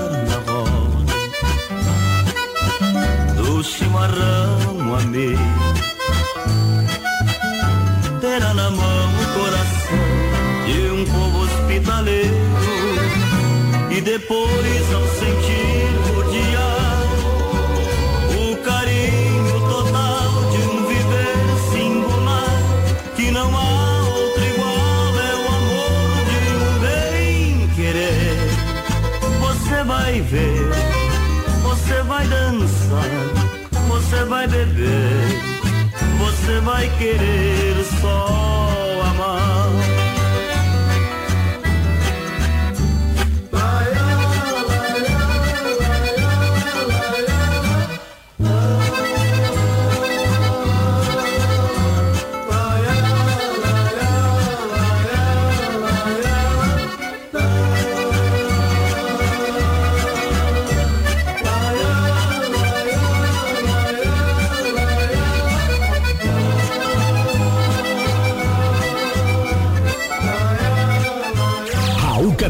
[36.61, 37.40] você vai querer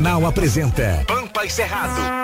[0.01, 2.20] Canal apresenta Pampa e Cerrado.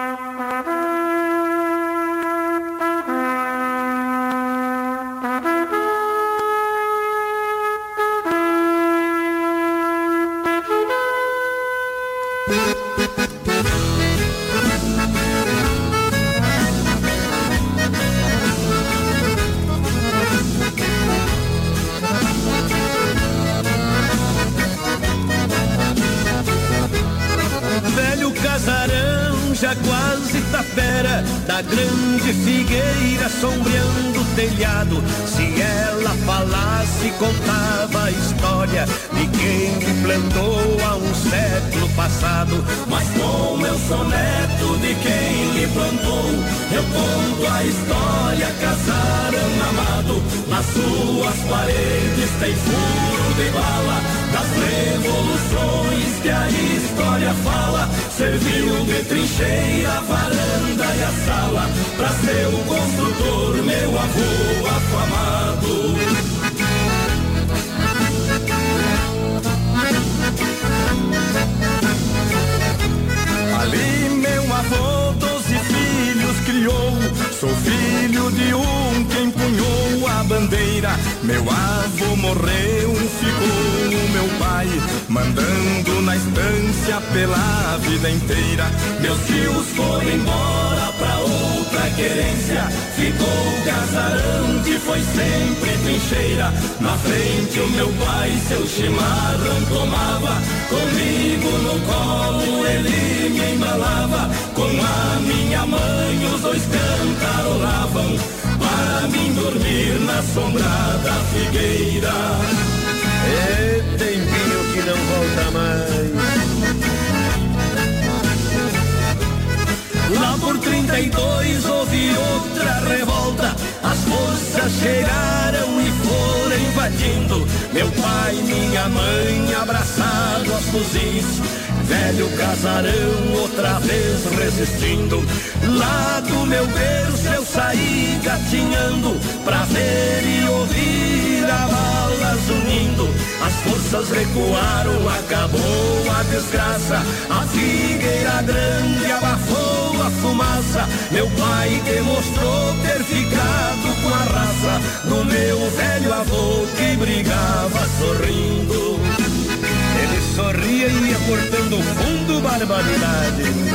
[162.57, 163.43] Fundo barbaridade.
[163.43, 163.66] Casarão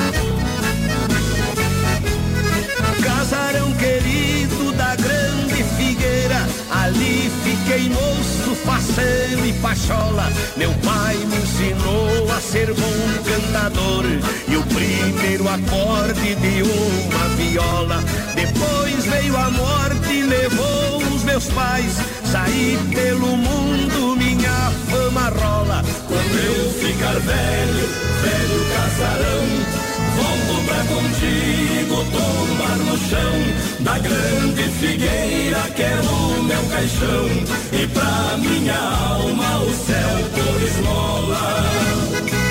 [8.92, 10.30] faceiro e pachola.
[10.58, 14.04] Meu pai me ensinou a ser bom cantador
[14.48, 18.04] e o primeiro acorde de uma viola.
[18.36, 21.94] Depois veio a morte e levou os meus pais.
[22.32, 25.84] Saí pelo mundo, minha fama rola.
[26.08, 27.88] Quando eu ficar velho,
[28.22, 29.91] velho casarão.
[30.18, 33.36] Volto pra contigo tombar no chão
[33.80, 37.28] Da grande figueira que é o meu caixão
[37.72, 42.51] E pra minha alma o céu por esmola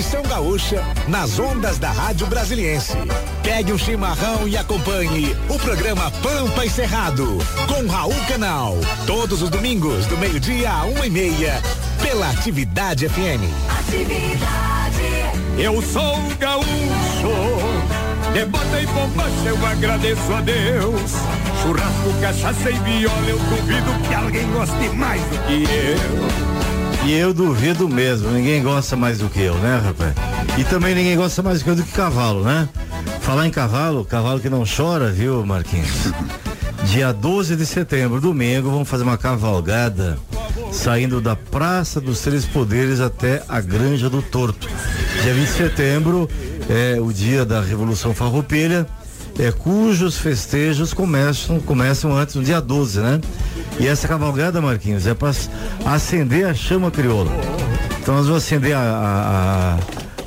[0.00, 2.94] tradição gaúcha nas ondas da Rádio Brasiliense.
[3.42, 7.36] Pegue um chimarrão e acompanhe o programa Pampa e Cerrado
[7.68, 8.76] com Raul Canal.
[9.06, 11.60] Todos os domingos, do meio-dia a uma e meia,
[12.00, 13.44] pela Atividade FM.
[15.58, 16.64] Eu sou gaúcho,
[18.32, 21.12] de bota e bombacha eu agradeço a Deus.
[21.62, 26.49] Churrasco, cachaça e viola, eu duvido que alguém goste mais do que eu.
[27.04, 30.14] E eu duvido mesmo, ninguém gosta mais do que eu, né, rapaz?
[30.58, 32.68] E também ninguém gosta mais do que eu do que cavalo, né?
[33.20, 36.12] Falar em cavalo, cavalo que não chora, viu, Marquinhos?
[36.84, 40.18] Dia 12 de setembro, domingo, vamos fazer uma cavalgada
[40.72, 44.68] saindo da Praça dos Três Poderes até a Granja do Torto.
[45.22, 46.28] Dia 20 de setembro
[46.68, 48.86] é o dia da Revolução Farroupilha,
[49.40, 53.20] é, cujos festejos começam, começam antes do dia 12, né?
[53.78, 55.32] E essa cavalgada, Marquinhos, é para
[55.86, 57.30] acender a chama crioula.
[58.00, 59.78] Então nós vamos acender a,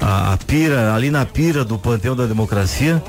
[0.01, 3.01] a, a, a pira, ali na pira do Panteão da Democracia.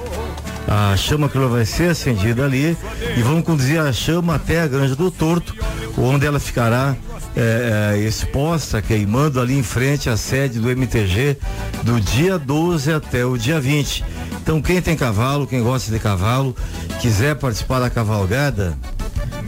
[0.68, 2.76] A chama crioula vai ser acendida ali
[3.16, 5.55] e vamos conduzir a chama até a Granja do Torto,
[5.97, 6.94] onde ela ficará
[7.36, 11.36] é, é, exposta, queimando ali em frente à sede do MTG,
[11.82, 14.05] do dia 12 até o dia 20.
[14.43, 16.55] Então, quem tem cavalo, quem gosta de cavalo,
[17.01, 18.78] quiser participar da cavalgada,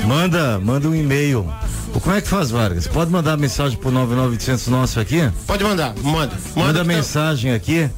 [0.04, 1.46] manda, manda um e-mail.
[2.02, 2.86] Como é que faz, Vargas?
[2.86, 5.30] Pode mandar mensagem pro 99800 nosso aqui?
[5.46, 6.34] Pode mandar, manda.
[6.34, 7.88] Manda, manda mensagem aqui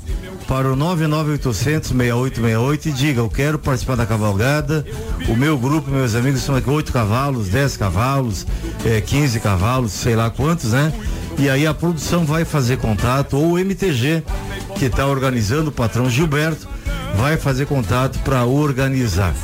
[0.49, 4.85] para o 99800 6868 e diga, eu quero participar da cavalgada.
[5.29, 8.47] O meu grupo, meus amigos, são aqui 8 cavalos, 10 cavalos,
[8.85, 10.91] é, 15 cavalos, sei lá quantos, né?
[11.39, 14.25] E aí a produção vai fazer contato, ou o MTG,
[14.77, 16.67] que está organizando, o patrão Gilberto,
[17.15, 19.35] vai fazer contato para organizar.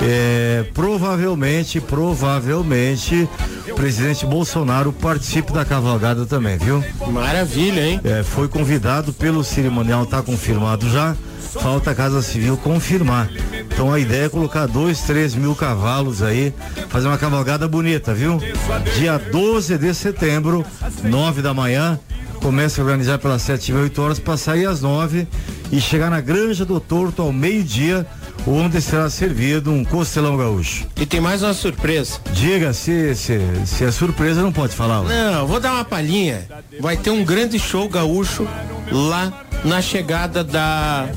[0.00, 3.28] É, provavelmente, provavelmente,
[3.74, 6.82] presidente Bolsonaro participe da cavalgada também, viu?
[7.10, 8.00] Maravilha, hein?
[8.04, 11.16] É, foi convidado pelo cerimonial, está confirmado já.
[11.60, 13.30] Falta a Casa Civil confirmar.
[13.76, 16.52] Então a ideia é colocar dois, três mil cavalos aí,
[16.88, 18.38] fazer uma cavalgada bonita, viu?
[18.98, 20.64] Dia 12 de setembro,
[21.02, 21.98] nove da manhã,
[22.42, 25.26] começa a organizar pelas sete e oito horas para sair às nove
[25.72, 28.06] e chegar na Granja do Torto ao meio-dia,
[28.46, 30.86] onde será servido um costelão gaúcho.
[30.96, 32.20] E tem mais uma surpresa.
[32.32, 35.02] Diga se, se, se é surpresa, não pode falar.
[35.02, 36.46] Não, vou dar uma palhinha.
[36.80, 38.46] Vai ter um grande show gaúcho
[38.90, 41.08] lá na chegada da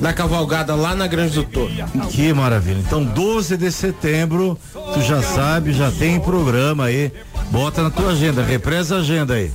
[0.00, 1.72] da cavalgada lá na Grande do Toro.
[2.10, 2.78] Que maravilha.
[2.78, 4.56] Então, 12 de setembro,
[4.94, 7.10] tu já sabe, já tem programa aí.
[7.50, 9.50] Bota na tua agenda, represa a agenda aí.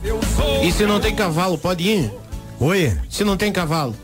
[0.64, 2.12] E se não tem cavalo, pode ir?
[2.60, 2.94] Oi?
[3.10, 3.96] Se não tem cavalo.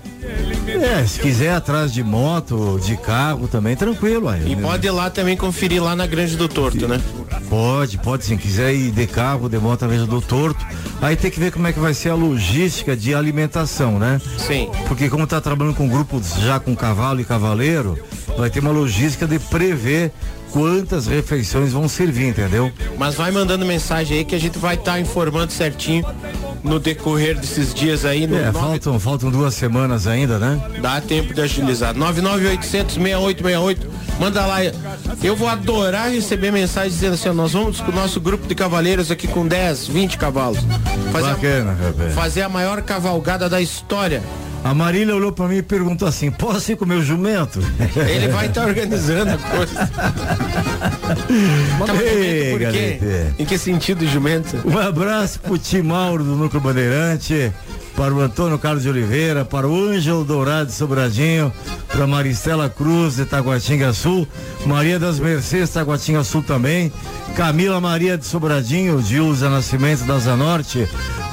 [0.68, 4.30] É, se quiser atrás de moto, de carro também, tranquilo.
[4.30, 7.02] Aí, e pode ir lá também conferir lá na Grande do Torto, né?
[7.50, 8.38] Pode, pode sim.
[8.38, 10.66] Quiser ir de carro, de moto na Grande do Torto.
[11.02, 14.22] Aí tem que ver como é que vai ser a logística de alimentação, né?
[14.38, 14.70] Sim.
[14.88, 18.00] Porque como tá trabalhando com grupos já com cavalo e cavaleiro,
[18.38, 20.12] vai ter uma logística de prever
[20.52, 22.72] quantas refeições vão servir, entendeu?
[22.98, 26.06] Mas vai mandando mensagem aí que a gente vai estar tá informando certinho
[26.64, 28.26] no decorrer desses dias aí.
[28.26, 28.60] No é, nove...
[28.60, 30.62] faltam, faltam duas semanas ainda, né?
[30.82, 31.94] Dá tempo de agilizar.
[31.94, 33.92] 99800 6868.
[34.20, 34.60] Manda lá.
[35.24, 38.56] Eu vou adorar receber mensagens dizendo assim: ó, nós vamos com o nosso grupo de
[38.56, 40.60] cavaleiros aqui com 10, 20 cavalos.
[41.12, 41.78] Fazer, Bacana,
[42.08, 44.22] a, fazer a maior cavalgada da história.
[44.64, 47.60] A Marília olhou para mim e perguntou assim: posso ir com o meu jumento?
[48.08, 49.90] Ele vai estar tá organizando a coisa.
[52.02, 53.00] Ei, por quê?
[53.38, 54.62] Em que sentido, jumento?
[54.66, 57.52] Um abraço pro Tim Mauro do Núcleo Bandeirante,
[57.96, 61.54] para o Antônio Carlos de Oliveira, para o Ângelo Dourado de Sobradinho,
[61.88, 64.28] para Maristela Cruz de Taguatinga Sul,
[64.66, 66.92] Maria das Mercedes Taguatinga Sul também,
[67.36, 70.88] Camila Maria de Sobradinho, Dilza Nascimento da Zanorte,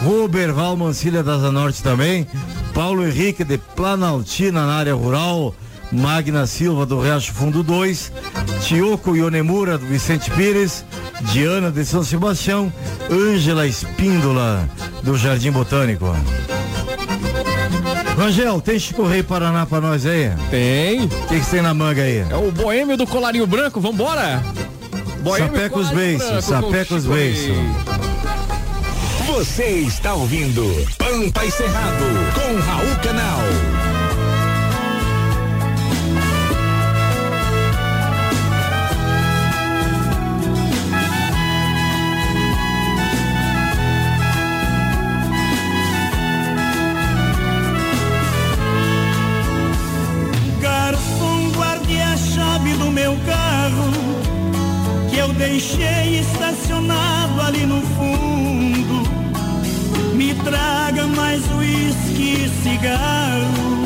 [0.04, 2.26] Ruberval Mancilha da Zanorte também,
[2.74, 5.54] Paulo Henrique de Planaltina na área rural,
[5.92, 8.12] Magna Silva do Riacho Fundo 2,
[8.62, 10.84] Tioco Ionemura do Vicente Pires,
[11.32, 12.72] Diana de São Sebastião,
[13.10, 14.68] Ângela Espíndola
[15.02, 16.14] do Jardim Botânico.
[18.16, 20.30] Rangel, tem Chico Rei Paraná pra nós aí?
[20.50, 21.04] Tem.
[21.04, 22.18] O que, que tem na manga aí?
[22.28, 24.42] É o boêmio do colarinho branco, vambora?
[25.22, 27.56] Boêmio Sapecos Beiços, Sapecos Beiços.
[29.26, 30.62] Você está ouvindo
[30.98, 32.04] Pampa e Cerrado
[32.34, 33.89] com Raul Canal.
[57.50, 59.02] Ali no fundo
[60.14, 63.84] me traga mais uísque e cigarro.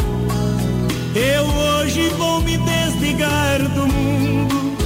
[1.14, 4.76] Eu hoje vou me desligar do mundo.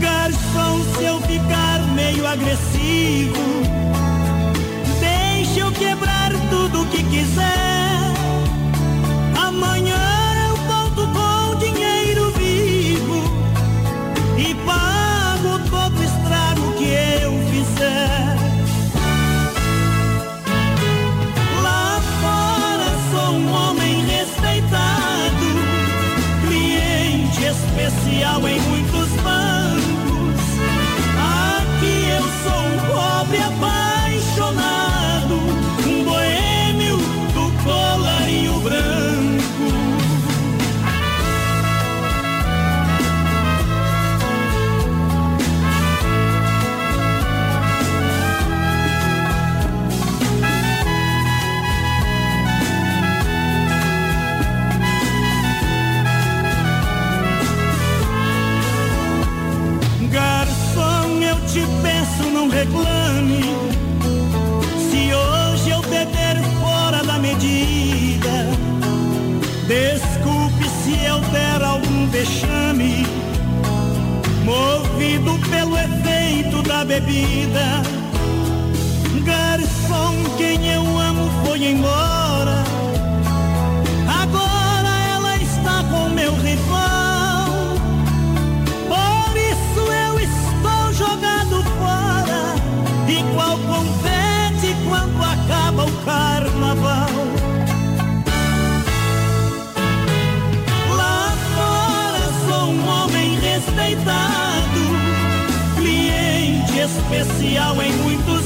[0.00, 3.44] Garçom, se eu ficar meio agressivo,
[5.00, 7.57] deixa eu quebrar tudo que quiser.
[76.88, 77.82] Bebida.
[79.22, 82.07] Garçom, quem eu amo foi embora.
[107.10, 108.44] Especial em muitos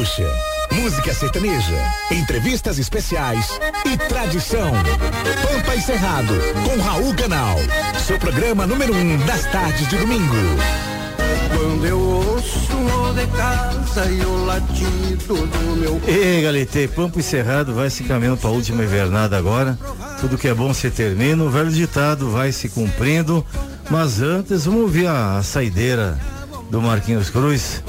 [0.00, 0.26] gaúcha,
[0.72, 1.76] música sertaneja,
[2.10, 4.72] entrevistas especiais e tradição.
[5.42, 7.58] Pampa e Cerrado, com Raul Canal.
[8.06, 10.36] Seu programa número um das tardes de domingo.
[11.54, 17.22] Quando eu ouço o de casa e o latido do meu Ei, Galite, Pampo e
[17.22, 19.78] Cerrado vai se caminhando para a última invernada agora.
[20.18, 23.44] Tudo que é bom se termina, o velho ditado vai se cumprindo.
[23.90, 26.18] Mas antes, vamos ouvir a, a saideira
[26.70, 27.82] do Marquinhos Cruz.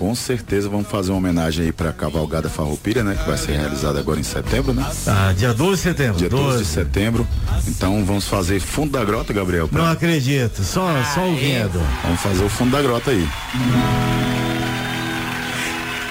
[0.00, 3.14] Com certeza vamos fazer uma homenagem aí pra Cavalgada Farroupilha, né?
[3.22, 4.82] Que vai ser realizada agora em setembro, né?
[5.06, 6.16] Ah, dia 12 de setembro.
[6.16, 6.58] Dia 12, 12.
[6.64, 7.28] de setembro.
[7.68, 9.68] Então vamos fazer fundo da grota, Gabriel.
[9.68, 11.78] pra- Não acredito, só, só ouvindo.
[12.02, 13.28] Vamos fazer o fundo da grota aí.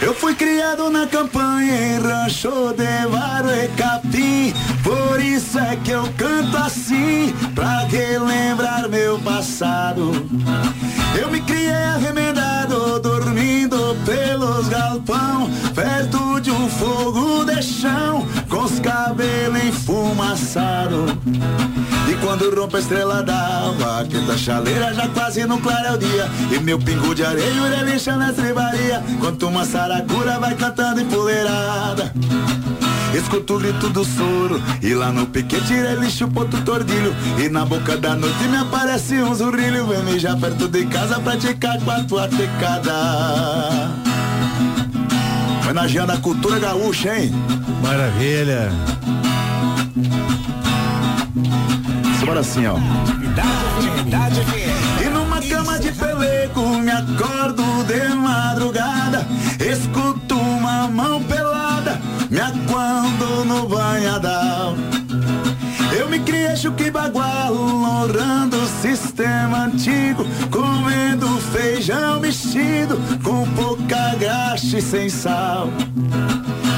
[0.01, 5.91] Eu fui criado na campanha em rancho de varo e capim Por isso é que
[5.91, 10.11] eu canto assim Pra relembrar meu passado
[11.19, 12.38] Eu me criei arremendado
[12.99, 21.11] Dormindo pelos galpão Perto de um fogo de chão Com os cabelos enfumaçados
[22.09, 26.27] e quando rompe a estrela d'alva, quinta chaleira já quase no claro é o dia.
[26.51, 29.03] E meu pingo de areia relincha na estribaria.
[29.19, 32.11] Quanto uma saracura vai cantando empoleirada.
[33.14, 37.65] Escuto o grito do soro E lá no piquete ele chupa outro tordilho E na
[37.65, 42.03] boca da noite me aparece um zurrilho Vem mijar perto de casa praticar com a
[42.03, 43.90] tua tecada
[45.64, 47.31] Homenageando a cultura gaúcha, hein?
[47.84, 48.72] Maravilha.
[52.26, 52.76] Bora assim, ó.
[55.03, 59.26] E numa cama de pelego me acordo de madrugada
[59.60, 61.99] Escuto uma mão pelada
[62.30, 62.40] me
[63.45, 64.75] no banhadal
[65.97, 74.81] Eu me criei chuquibagual, honrando o sistema antigo Comendo feijão mexido com pouca graxa e
[74.81, 75.69] sem sal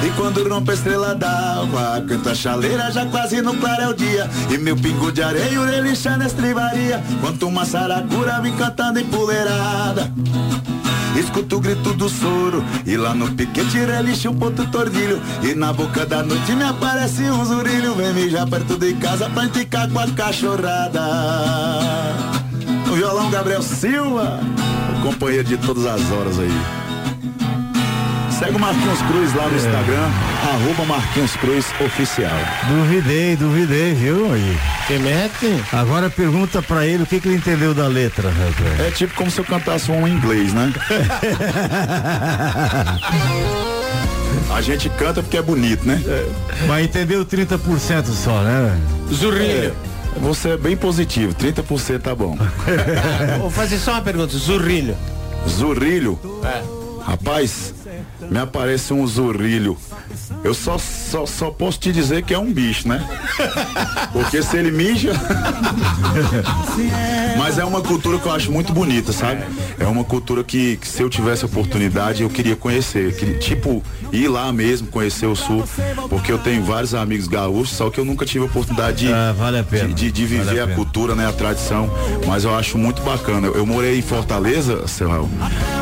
[0.03, 3.93] e quando rompe a estrela d'alva, canta a chaleira já quase no claro é o
[3.93, 4.27] dia.
[4.49, 10.11] E meu pingo de areia relincha na estribaria, quanto uma saracura vem cantando empoleirada.
[11.19, 15.21] Escuto o grito do soro E lá no piquete relincha um ponto tordilho.
[15.43, 17.95] E na boca da noite me aparece um zurilho.
[17.95, 21.01] Vem mijar perto de casa pra enticar com a cachorrada.
[22.85, 24.39] No violão Gabriel Silva
[25.01, 26.90] Companheiro de todas as horas aí.
[28.41, 30.09] Segue o Marquinhos Cruz lá no Instagram,
[30.51, 32.31] arroba Marquinhos Cruz Oficial.
[32.67, 34.33] Duvidei, duvidei, viu?
[34.33, 34.57] Aí.
[34.87, 35.63] Que mete?
[35.71, 38.79] Agora pergunta pra ele o que, que ele entendeu da letra, rapaz.
[38.79, 40.73] É tipo como se eu cantasse um em inglês, né?
[44.49, 46.01] A gente canta porque é bonito, né?
[46.67, 48.75] Mas entendeu 30% só, né?
[49.13, 49.75] Zurrilho.
[50.15, 52.35] É, você é bem positivo, 30% tá bom.
[53.39, 54.35] Vou fazer só uma pergunta.
[54.35, 54.97] Zurrilho.
[55.47, 56.19] Zurrilho?
[56.43, 56.63] É.
[57.05, 57.73] Rapaz,
[58.29, 59.77] me aparece um zurrilho.
[60.43, 63.05] Eu só, só, só posso te dizer que é um bicho, né?
[64.11, 65.11] Porque se ele mija.
[67.37, 69.43] Mas é uma cultura que eu acho muito bonita, sabe?
[69.79, 73.15] É uma cultura que, que se eu tivesse oportunidade eu queria conhecer.
[73.15, 75.63] Que, tipo, ir lá mesmo, conhecer o sul.
[76.09, 79.33] Porque eu tenho vários amigos gaúchos, só que eu nunca tive a oportunidade de, Ah,
[79.37, 79.87] vale a pena.
[79.89, 80.75] de, de- de Vale viver a a, pena.
[80.77, 81.27] cultura, né?
[81.27, 81.89] A tradição.
[82.27, 83.47] Mas eu acho muito bacana.
[83.47, 85.29] Eu, eu morei em Fortaleza, seu Raul,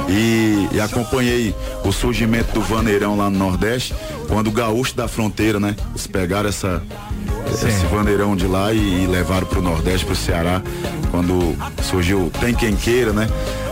[0.08, 3.94] e, e acompanhei o surgimento do vaneirão lá no Nordeste,
[4.28, 5.76] quando o gaúcho da fronteira, né?
[5.92, 6.82] Eles pegaram essa,
[7.48, 10.60] esse vaneirão de lá e, e levaram pro Nordeste, pro Ceará.
[11.12, 13.28] quando surgiu Tem Quem Queira, né?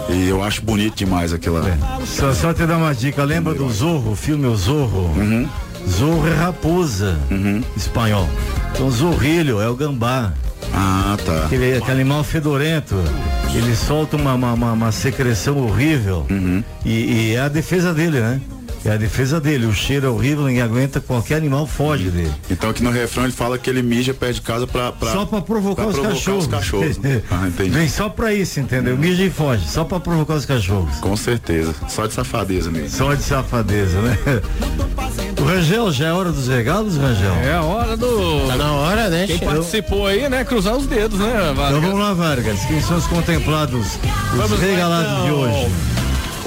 [0.08, 1.68] E eu acho bonito demais aquilo lá.
[1.68, 2.06] É.
[2.06, 5.12] Só, só te dar uma dica, lembra do Zorro, o filme O Zorro?
[5.18, 5.50] Uhum.
[5.90, 7.64] Zorro é raposa, uhum.
[7.76, 8.30] espanhol.
[8.72, 10.32] Então zorrilho é o gambá.
[10.74, 11.46] Ah, tá.
[11.46, 12.96] Aquele, aquele animal fedorento.
[13.54, 16.26] Ele solta uma, uma, uma, uma secreção horrível.
[16.30, 16.64] Uhum.
[16.86, 18.42] E, e é a defesa dele, né?
[18.86, 19.66] É a defesa dele.
[19.66, 22.32] O cheiro é horrível, ninguém aguenta, qualquer animal foge dele.
[22.50, 24.92] Então aqui no refrão ele fala que ele mija perto de casa pra.
[24.92, 26.46] pra só pra provocar, pra os, provocar cachorros.
[26.46, 26.98] os cachorros.
[26.98, 27.22] Né?
[27.32, 27.70] ah, entendi.
[27.72, 28.98] Vem só pra isso, entendeu?
[28.98, 30.98] Mija e foge, só pra provocar os cachorros.
[31.00, 31.74] Com certeza.
[31.88, 32.90] Só de safadeza mesmo.
[32.90, 34.18] Só de safadeza, né?
[35.40, 37.34] O Rangel, já é hora dos regalos, Rangel?
[37.44, 38.48] É a hora do.
[38.48, 39.28] Tá na hora, né?
[39.28, 40.44] Quem participou aí, né?
[40.44, 41.78] Cruzar os dedos, né, Vargas?
[41.78, 42.60] Então vamos lá, Vargas.
[42.66, 45.26] Quem são os contemplados, os vamos regalados lá, então.
[45.26, 45.97] de hoje?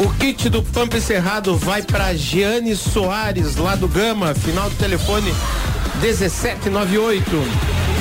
[0.01, 5.31] O kit do Pampa Cerrado vai para Giane Soares, lá do Gama, final do telefone
[6.01, 7.31] 1798.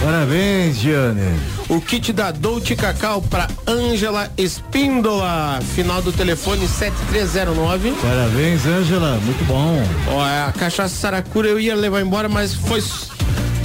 [0.02, 1.38] Parabéns, Giane.
[1.68, 7.92] O kit da Dolce Cacau para Ângela Espíndola, final do telefone 7309.
[8.02, 9.84] Parabéns, Ângela, muito bom.
[10.08, 12.82] Ó, a cachaça Saracura eu ia levar embora, mas foi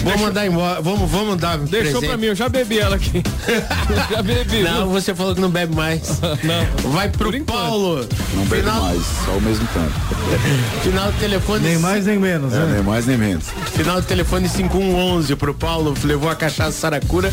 [0.05, 0.81] Vamos mandar embora.
[0.83, 1.57] Vamos, vamos dar.
[1.59, 2.07] Deixou presente.
[2.07, 3.23] pra mim, eu já bebi ela aqui.
[4.11, 4.63] já bebi.
[4.63, 6.21] Não, você falou que não bebe mais.
[6.45, 6.91] não.
[6.93, 8.07] Vai pro Por Paulo.
[8.35, 8.83] Não bebe Final...
[8.83, 9.93] mais, só ao mesmo tempo.
[10.85, 11.65] Final do telefone.
[11.65, 12.73] Nem mais nem menos, é, né?
[12.75, 13.47] Nem mais nem menos.
[13.75, 17.33] Final do telefone 5111 pro Paulo, levou a cachaça Saracura.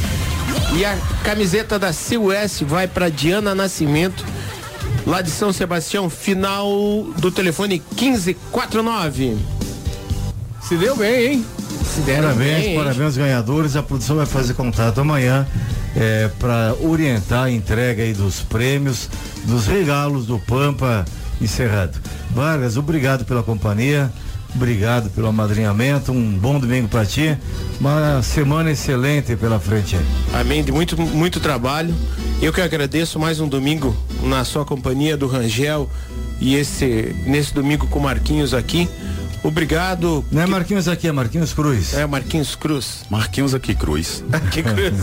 [0.73, 4.23] E a camiseta da CUS vai pra Diana Nascimento
[5.06, 9.38] lá de São Sebastião, final do telefone 1549.
[10.61, 11.45] Se deu bem, hein?
[11.91, 13.76] Se parabéns, bem, parabéns aos ganhadores.
[13.76, 15.45] A produção vai fazer contato amanhã
[15.93, 19.09] é, para orientar a entrega aí dos prêmios,
[19.43, 21.03] dos regalos do Pampa
[21.41, 21.99] encerrado.
[22.34, 24.09] Vargas, obrigado pela companhia.
[24.55, 27.38] Obrigado pelo amadrinhamento, um bom domingo para ti,
[27.80, 29.97] uma semana excelente pela frente.
[30.34, 31.95] Amém, de muito, muito trabalho.
[32.41, 35.89] Eu que agradeço mais um domingo na sua companhia do Rangel
[36.41, 38.89] e esse nesse domingo com Marquinhos aqui.
[39.43, 40.23] Obrigado.
[40.31, 41.93] Não é Marquinhos aqui, é Marquinhos Cruz.
[41.93, 43.03] É Marquinhos Cruz.
[43.09, 44.23] Marquinhos aqui Cruz.
[44.31, 44.93] aqui Cruz.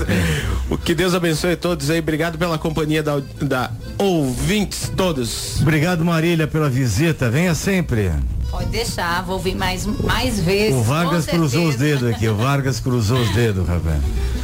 [0.71, 1.99] o que Deus abençoe a todos aí.
[1.99, 5.61] Obrigado pela companhia da, da ouvintes todos.
[5.61, 7.29] Obrigado Marília pela visita.
[7.31, 8.13] Venha sempre.
[8.51, 10.75] Pode deixar, vou vir mais, mais vezes.
[10.75, 14.01] O Vargas cruzou os dedos aqui, o Vargas cruzou os dedos, Rafael.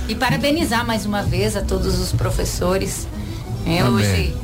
[0.06, 3.08] E parabenizar mais uma vez a todos os professores.
[3.66, 4.34] É, hoje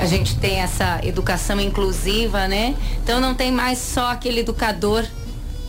[0.00, 2.74] a gente tem essa educação inclusiva, né?
[3.02, 5.04] Então não tem mais só aquele educador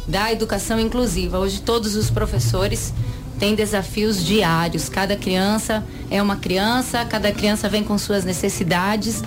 [0.08, 1.40] da educação inclusiva.
[1.40, 2.94] Hoje todos os professores
[3.40, 4.90] têm desafios diários.
[4.90, 9.24] Cada criança é uma criança, cada criança vem com suas necessidades,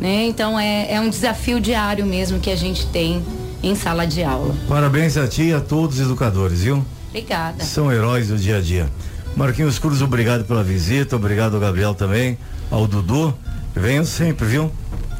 [0.00, 0.26] né?
[0.26, 3.24] Então é, é um desafio diário mesmo que a gente tem
[3.62, 4.54] em sala de aula.
[4.68, 6.84] Parabéns a ti e a todos os educadores, viu?
[7.08, 7.64] Obrigada.
[7.64, 8.88] São heróis do dia a dia.
[9.34, 12.38] Marquinhos Cruz, obrigado pela visita, obrigado ao Gabriel também,
[12.70, 13.34] ao Dudu.
[13.76, 14.72] Venham sempre, viu?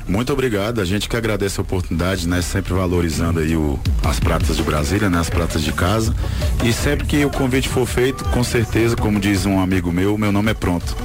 [0.09, 2.41] Muito obrigado, a gente que agradece a oportunidade, né?
[2.41, 5.19] Sempre valorizando aí o, as pratas de Brasília, né?
[5.19, 6.15] As pratas de casa.
[6.65, 10.33] E sempre que o convite for feito, com certeza, como diz um amigo meu, meu
[10.33, 10.97] nome é pronto.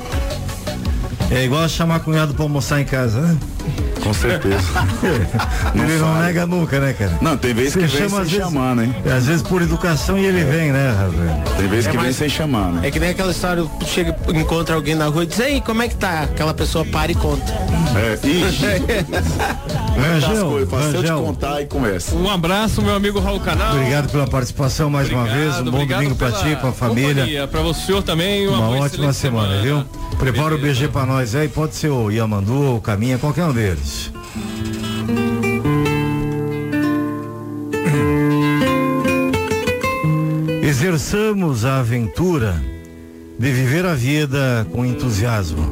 [1.30, 3.38] É igual chamar cunhado para almoçar em casa, né?
[4.11, 4.57] Com certeza.
[5.73, 7.17] não ele não nega nunca, né, cara?
[7.21, 8.93] Não, tem vezes que vem sem chamar, né?
[9.05, 10.43] Às vezes por educação e ele é.
[10.43, 11.43] vem, né, Rafael?
[11.57, 12.88] Tem vezes é que mais, vem sem chamar, né?
[12.88, 15.88] É que nem aquela história, chega, encontra alguém na rua e diz, aí, como é
[15.88, 16.23] que tá?
[16.23, 17.53] Aquela pessoa para e conta.
[17.95, 18.65] É, ixi.
[19.95, 20.93] Rangel, Rangel.
[20.93, 22.13] eu te contar e começa.
[22.13, 23.75] Um abraço, meu amigo Raul Canal.
[23.75, 25.59] Obrigado pela participação mais obrigado, uma vez.
[25.59, 27.47] Um bom domingo pra ti, pra família.
[27.47, 28.47] Para o senhor também.
[28.47, 29.85] Uma, uma ótima semana, semana, viu?
[30.22, 33.52] Prepara o BG pra nós aí, pode ser o Yamandu ou o Caminha, qualquer um
[33.52, 34.11] deles.
[40.61, 42.64] Exerçamos a aventura
[43.39, 45.68] de viver a vida com entusiasmo.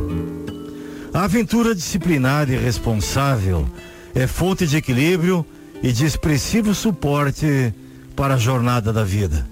[1.14, 3.70] A aventura disciplinada e responsável
[4.16, 5.46] é fonte de equilíbrio
[5.84, 7.72] e de expressivo suporte
[8.16, 9.48] para a jornada da vida.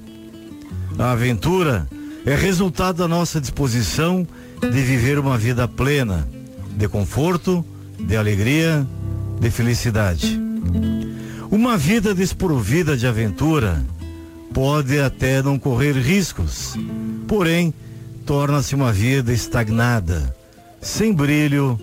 [0.97, 1.87] A aventura
[2.27, 4.27] é resultado da nossa disposição
[4.59, 6.27] de viver uma vida plena,
[6.75, 7.65] de conforto,
[7.97, 8.85] de alegria,
[9.39, 10.37] de felicidade.
[11.49, 13.81] Uma vida desprovida de aventura
[14.53, 16.75] pode até não correr riscos,
[17.29, 17.73] porém
[18.25, 20.35] torna-se uma vida estagnada,
[20.81, 21.79] sem brilho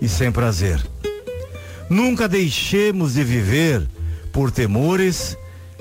[0.00, 0.82] e sem prazer.
[1.90, 3.86] Nunca deixemos de viver
[4.32, 5.36] por temores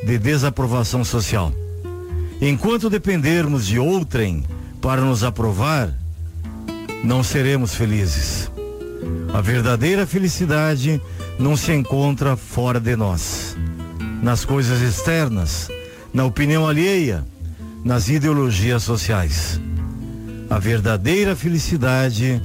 [0.06, 1.63] de desaprovação social.
[2.42, 4.44] Enquanto dependermos de outrem
[4.82, 5.94] para nos aprovar,
[7.04, 8.52] não seremos felizes.
[9.34, 11.02] A verdadeira felicidade
[11.40, 13.58] não se encontra fora de nós,
[14.22, 15.70] nas coisas externas,
[16.14, 17.26] na opinião alheia,
[17.84, 19.60] nas ideologias sociais.
[20.50, 22.42] A verdadeira felicidade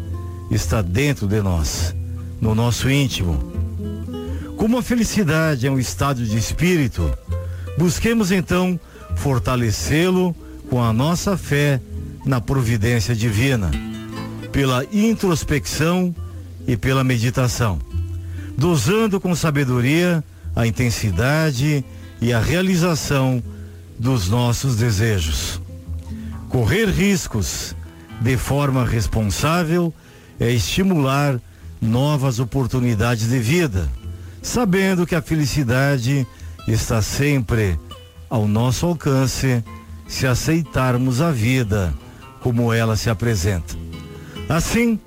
[0.50, 1.94] está dentro de nós,
[2.40, 3.52] no nosso íntimo.
[4.56, 7.12] Como a felicidade é um estado de espírito,
[7.76, 8.80] busquemos então
[9.18, 10.34] fortalecê-lo
[10.70, 11.80] com a nossa fé
[12.24, 13.70] na providência divina,
[14.52, 16.14] pela introspecção
[16.66, 17.78] e pela meditação,
[18.56, 20.22] dosando com sabedoria
[20.54, 21.84] a intensidade
[22.20, 23.42] e a realização
[23.98, 25.60] dos nossos desejos.
[26.48, 27.74] Correr riscos
[28.20, 29.92] de forma responsável
[30.38, 31.40] é estimular
[31.80, 33.88] novas oportunidades de vida,
[34.42, 36.26] sabendo que a felicidade
[36.66, 37.78] está sempre
[38.28, 39.62] ao nosso alcance
[40.06, 41.94] se aceitarmos a vida
[42.40, 43.76] como ela se apresenta.
[44.48, 44.98] Assim,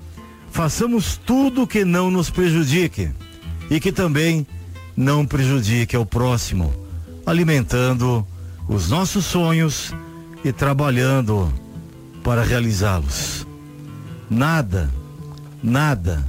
[0.50, 3.10] façamos tudo que não nos prejudique
[3.70, 4.46] e que também
[4.96, 6.72] não prejudique ao próximo,
[7.26, 8.26] alimentando
[8.68, 9.92] os nossos sonhos
[10.44, 11.52] e trabalhando
[12.22, 13.46] para realizá-los.
[14.30, 14.90] Nada,
[15.62, 16.24] nada,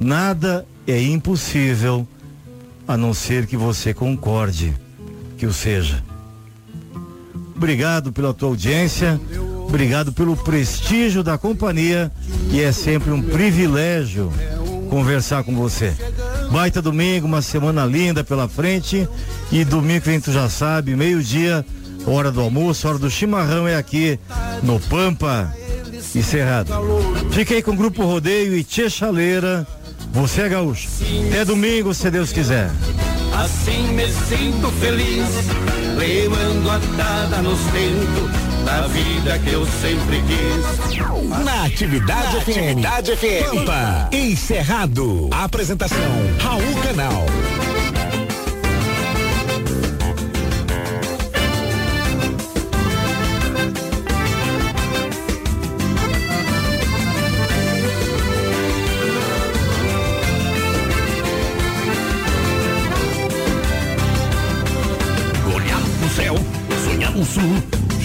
[0.00, 2.06] nada é impossível
[2.86, 4.74] a não ser que você concorde
[5.36, 6.02] que o seja.
[7.54, 9.20] Obrigado pela tua audiência,
[9.66, 12.10] obrigado pelo prestígio da companhia
[12.50, 14.32] e é sempre um privilégio
[14.90, 15.94] conversar com você.
[16.50, 19.08] Baita domingo, uma semana linda pela frente
[19.50, 21.64] e domingo que tu já sabe, meio-dia,
[22.06, 24.18] hora do almoço, hora do chimarrão é aqui
[24.62, 25.50] no Pampa
[26.14, 26.72] e Cerrado.
[27.30, 29.66] Fiquei com o Grupo Rodeio e Tia Chaleira.
[30.12, 30.88] Você é gaúcho.
[31.28, 32.70] Até domingo, se Deus quiser.
[33.34, 35.26] Assim me sinto feliz,
[35.96, 41.42] levando a dada nos tentos da vida que eu sempre quis.
[41.44, 43.54] Na Atividade, Na FM, atividade FM.
[43.54, 45.28] Pampa, encerrado.
[45.32, 45.98] Apresentação,
[46.38, 47.26] Raul Canal.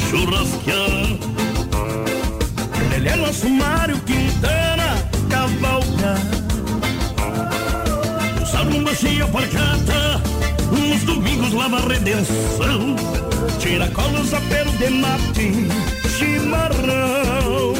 [0.09, 1.17] Churrasquear.
[2.89, 4.97] Leleno Sumário, Quintana,
[5.29, 6.19] cavalgar.
[8.41, 10.21] Usar um baixinho porcata,
[10.71, 12.95] uns domingos lava redenção.
[13.59, 15.67] Tira colos a pelo de mate,
[16.17, 17.73] chimarrão.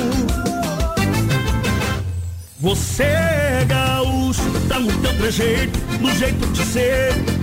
[2.60, 7.37] Você é gaúcho, tá no teu trejeito, no jeito de ser.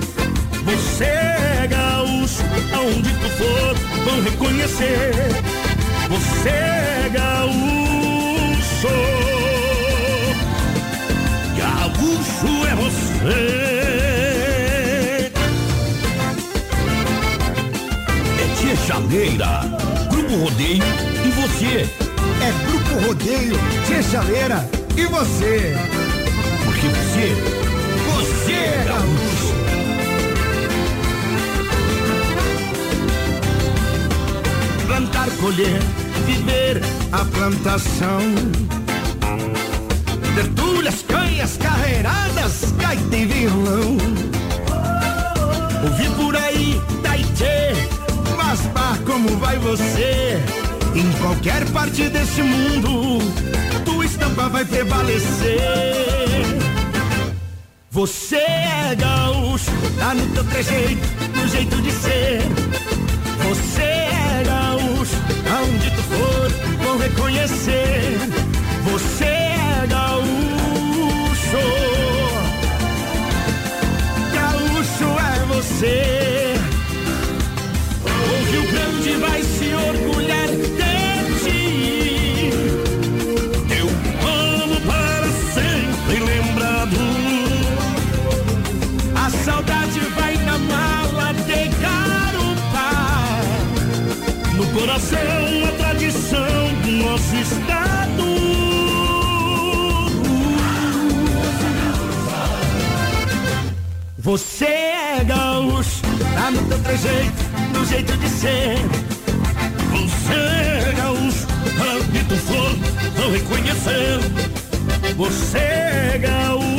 [0.64, 2.42] Você é gaúcho,
[2.72, 3.74] aonde tu for,
[4.04, 5.12] vão reconhecer.
[6.08, 8.88] Você é gaúcho.
[11.58, 13.64] Gaúcho é você.
[18.40, 19.60] É Tia Chaleira,
[20.10, 20.82] Grupo Rodeio
[21.24, 21.86] e você.
[22.40, 25.76] É Grupo Rodeio, Tia Chaleira e você.
[26.64, 27.73] Porque você, você
[35.24, 35.80] plantar, colher,
[36.26, 36.82] viver
[37.12, 38.20] a plantação.
[40.34, 43.96] Tertulhas, canhas, carreiradas, gaita e violão.
[45.82, 47.72] Ouvi por aí, Taitê,
[48.36, 50.38] mas pá, como vai você?
[50.94, 53.18] Em qualquer parte desse mundo,
[53.84, 55.60] tua estampa vai prevalecer.
[57.90, 61.06] Você é gaúcho, tá no teu trejeito,
[61.36, 62.83] no jeito de ser.
[63.54, 65.16] Você é gaúcho,
[65.54, 66.50] aonde tu for,
[66.84, 68.18] vão reconhecer.
[68.90, 70.34] Você é gaúcho.
[74.34, 76.54] Gaúcho é você.
[78.02, 79.53] O Rio Grande vai se
[94.74, 95.18] coração,
[95.68, 98.24] a tradição do nosso estado.
[104.18, 106.02] Você é gaúcho,
[106.34, 108.78] tá no teu trejeito, no jeito de ser.
[109.92, 111.46] Você é gaúcho,
[111.94, 112.74] onde tu for,
[113.16, 114.18] vão reconhecer.
[115.16, 116.74] Você é gaúcho.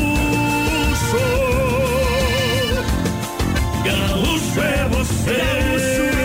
[3.85, 5.37] Gaúcho é você.
[5.37, 6.24] Gaúcho é